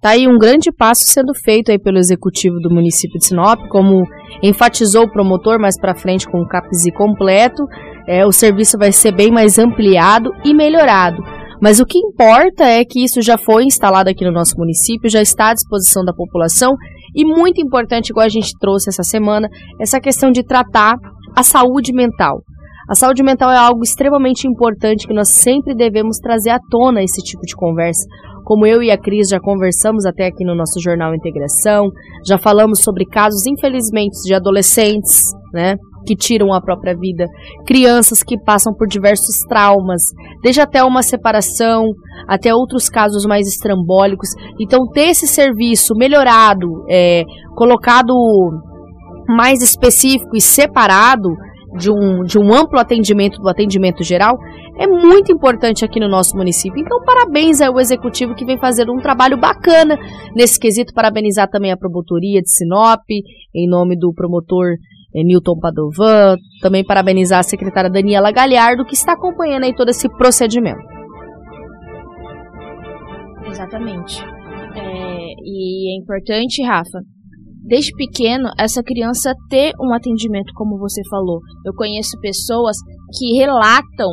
[0.00, 4.04] Tá aí um grande passo sendo feito aí pelo executivo do município de Sinop, como
[4.42, 7.62] enfatizou o promotor mais para frente com o CAPSI completo,
[8.06, 11.22] é, o serviço vai ser bem mais ampliado e melhorado.
[11.62, 15.22] Mas o que importa é que isso já foi instalado aqui no nosso município, já
[15.22, 16.74] está à disposição da população
[17.14, 19.48] e muito importante, igual a gente trouxe essa semana,
[19.80, 20.94] essa questão de tratar
[21.36, 22.42] a saúde mental.
[22.88, 27.22] A saúde mental é algo extremamente importante que nós sempre devemos trazer à tona esse
[27.22, 28.08] tipo de conversa.
[28.44, 31.90] Como eu e a Cris já conversamos até aqui no nosso jornal Integração,
[32.26, 35.20] já falamos sobre casos, infelizmente, de adolescentes,
[35.52, 35.74] né?
[36.06, 37.26] que tiram a própria vida,
[37.66, 40.00] crianças que passam por diversos traumas,
[40.42, 41.84] desde até uma separação,
[42.26, 44.30] até outros casos mais estrambólicos.
[44.58, 47.24] Então, ter esse serviço melhorado, é,
[47.54, 48.14] colocado
[49.28, 51.28] mais específico e separado
[51.76, 54.36] de um, de um amplo atendimento do atendimento geral
[54.78, 56.80] é muito importante aqui no nosso município.
[56.80, 59.98] Então, parabéns ao executivo que vem fazer um trabalho bacana
[60.34, 60.94] nesse quesito.
[60.94, 63.02] Parabenizar também a promotoria de Sinop,
[63.54, 64.76] em nome do promotor
[65.14, 70.80] Newton Padovan, também parabenizar a secretária Daniela Galhardo, que está acompanhando aí todo esse procedimento.
[73.46, 74.22] Exatamente.
[74.76, 77.00] É, e é importante, Rafa,
[77.68, 81.40] desde pequeno, essa criança ter um atendimento, como você falou.
[81.64, 82.76] Eu conheço pessoas
[83.16, 84.08] que relatam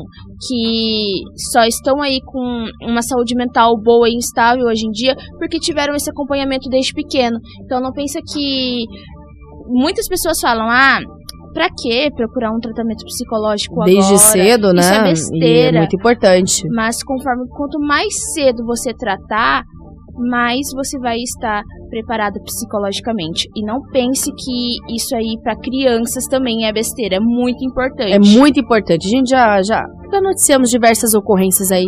[0.47, 5.57] que só estão aí com uma saúde mental boa e instável hoje em dia porque
[5.59, 7.37] tiveram esse acompanhamento desde pequeno.
[7.63, 8.85] Então não pensa que
[9.67, 10.99] muitas pessoas falam: "Ah,
[11.53, 14.17] Pra que procurar um tratamento psicológico Desde agora?
[14.17, 14.81] cedo, né?
[14.81, 15.03] Isso é E
[15.39, 15.77] besteira.
[15.77, 16.67] é muito importante.
[16.75, 19.63] Mas conforme quanto mais cedo você tratar,
[20.15, 23.47] mais você vai estar preparado psicologicamente.
[23.55, 28.11] E não pense que isso aí para crianças também é besteira, é muito importante.
[28.11, 29.07] É muito importante.
[29.07, 31.87] A gente já, já, já noticiamos diversas ocorrências aí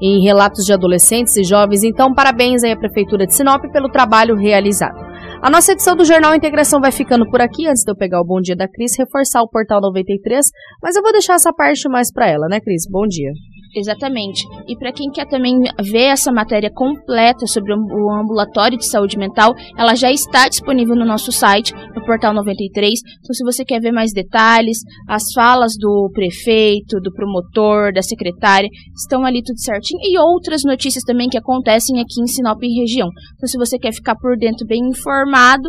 [0.00, 4.36] em relatos de adolescentes e jovens, então parabéns aí à Prefeitura de Sinop pelo trabalho
[4.36, 4.98] realizado.
[5.40, 8.24] A nossa edição do Jornal Integração vai ficando por aqui, antes de eu pegar o
[8.24, 10.46] Bom Dia da Cris, reforçar o Portal 93,
[10.82, 12.84] mas eu vou deixar essa parte mais para ela, né, Cris?
[12.90, 13.30] Bom dia.
[13.74, 14.44] Exatamente.
[14.68, 19.52] E para quem quer também ver essa matéria completa sobre o ambulatório de saúde mental,
[19.76, 23.00] ela já está disponível no nosso site, no Portal 93.
[23.20, 28.68] Então, se você quer ver mais detalhes, as falas do prefeito, do promotor, da secretária,
[28.94, 30.00] estão ali tudo certinho.
[30.02, 33.08] E outras notícias também que acontecem aqui em Sinop e região.
[33.34, 35.68] Então, se você quer ficar por dentro bem informado,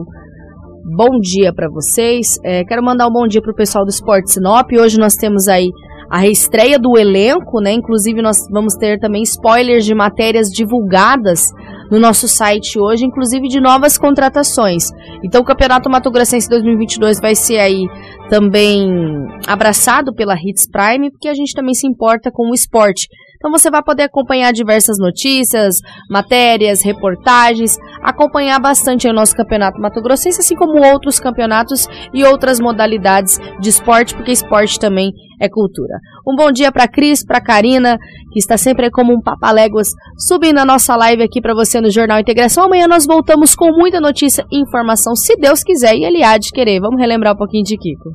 [0.96, 4.70] bom dia para vocês, é, quero mandar um bom dia pro pessoal do Esporte Sinop.
[4.72, 5.70] Hoje nós temos aí
[6.08, 7.72] a reestreia do elenco, né?
[7.72, 11.50] Inclusive nós vamos ter também spoilers de matérias divulgadas
[11.90, 14.84] no nosso site hoje, inclusive de novas contratações.
[15.24, 17.86] Então o Campeonato Mato Grossense 2022 vai ser aí
[18.28, 18.88] também
[19.46, 23.08] abraçado pela Hits Prime, porque a gente também se importa com o esporte.
[23.36, 25.76] Então você vai poder acompanhar diversas notícias,
[26.10, 32.60] matérias, reportagens, acompanhar bastante o nosso campeonato Mato Grossense, assim como outros campeonatos e outras
[32.60, 35.10] modalidades de esporte, porque esporte também
[35.40, 35.98] é cultura.
[36.26, 37.98] Um bom dia para Cris, para Karina,
[38.32, 39.88] que está sempre como um papaléguas
[40.18, 42.64] subindo a nossa live aqui para você no Jornal Integração.
[42.64, 46.50] Amanhã nós voltamos com muita notícia e informação, se Deus quiser e ele há de
[46.50, 46.80] querer.
[46.80, 48.10] Vamos relembrar um pouquinho de Kiko.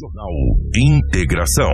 [0.00, 0.30] Jornal
[0.76, 1.72] Integração.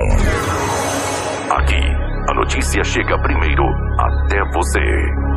[1.50, 1.82] Aqui,
[2.30, 3.64] a notícia chega primeiro
[3.98, 5.31] até você.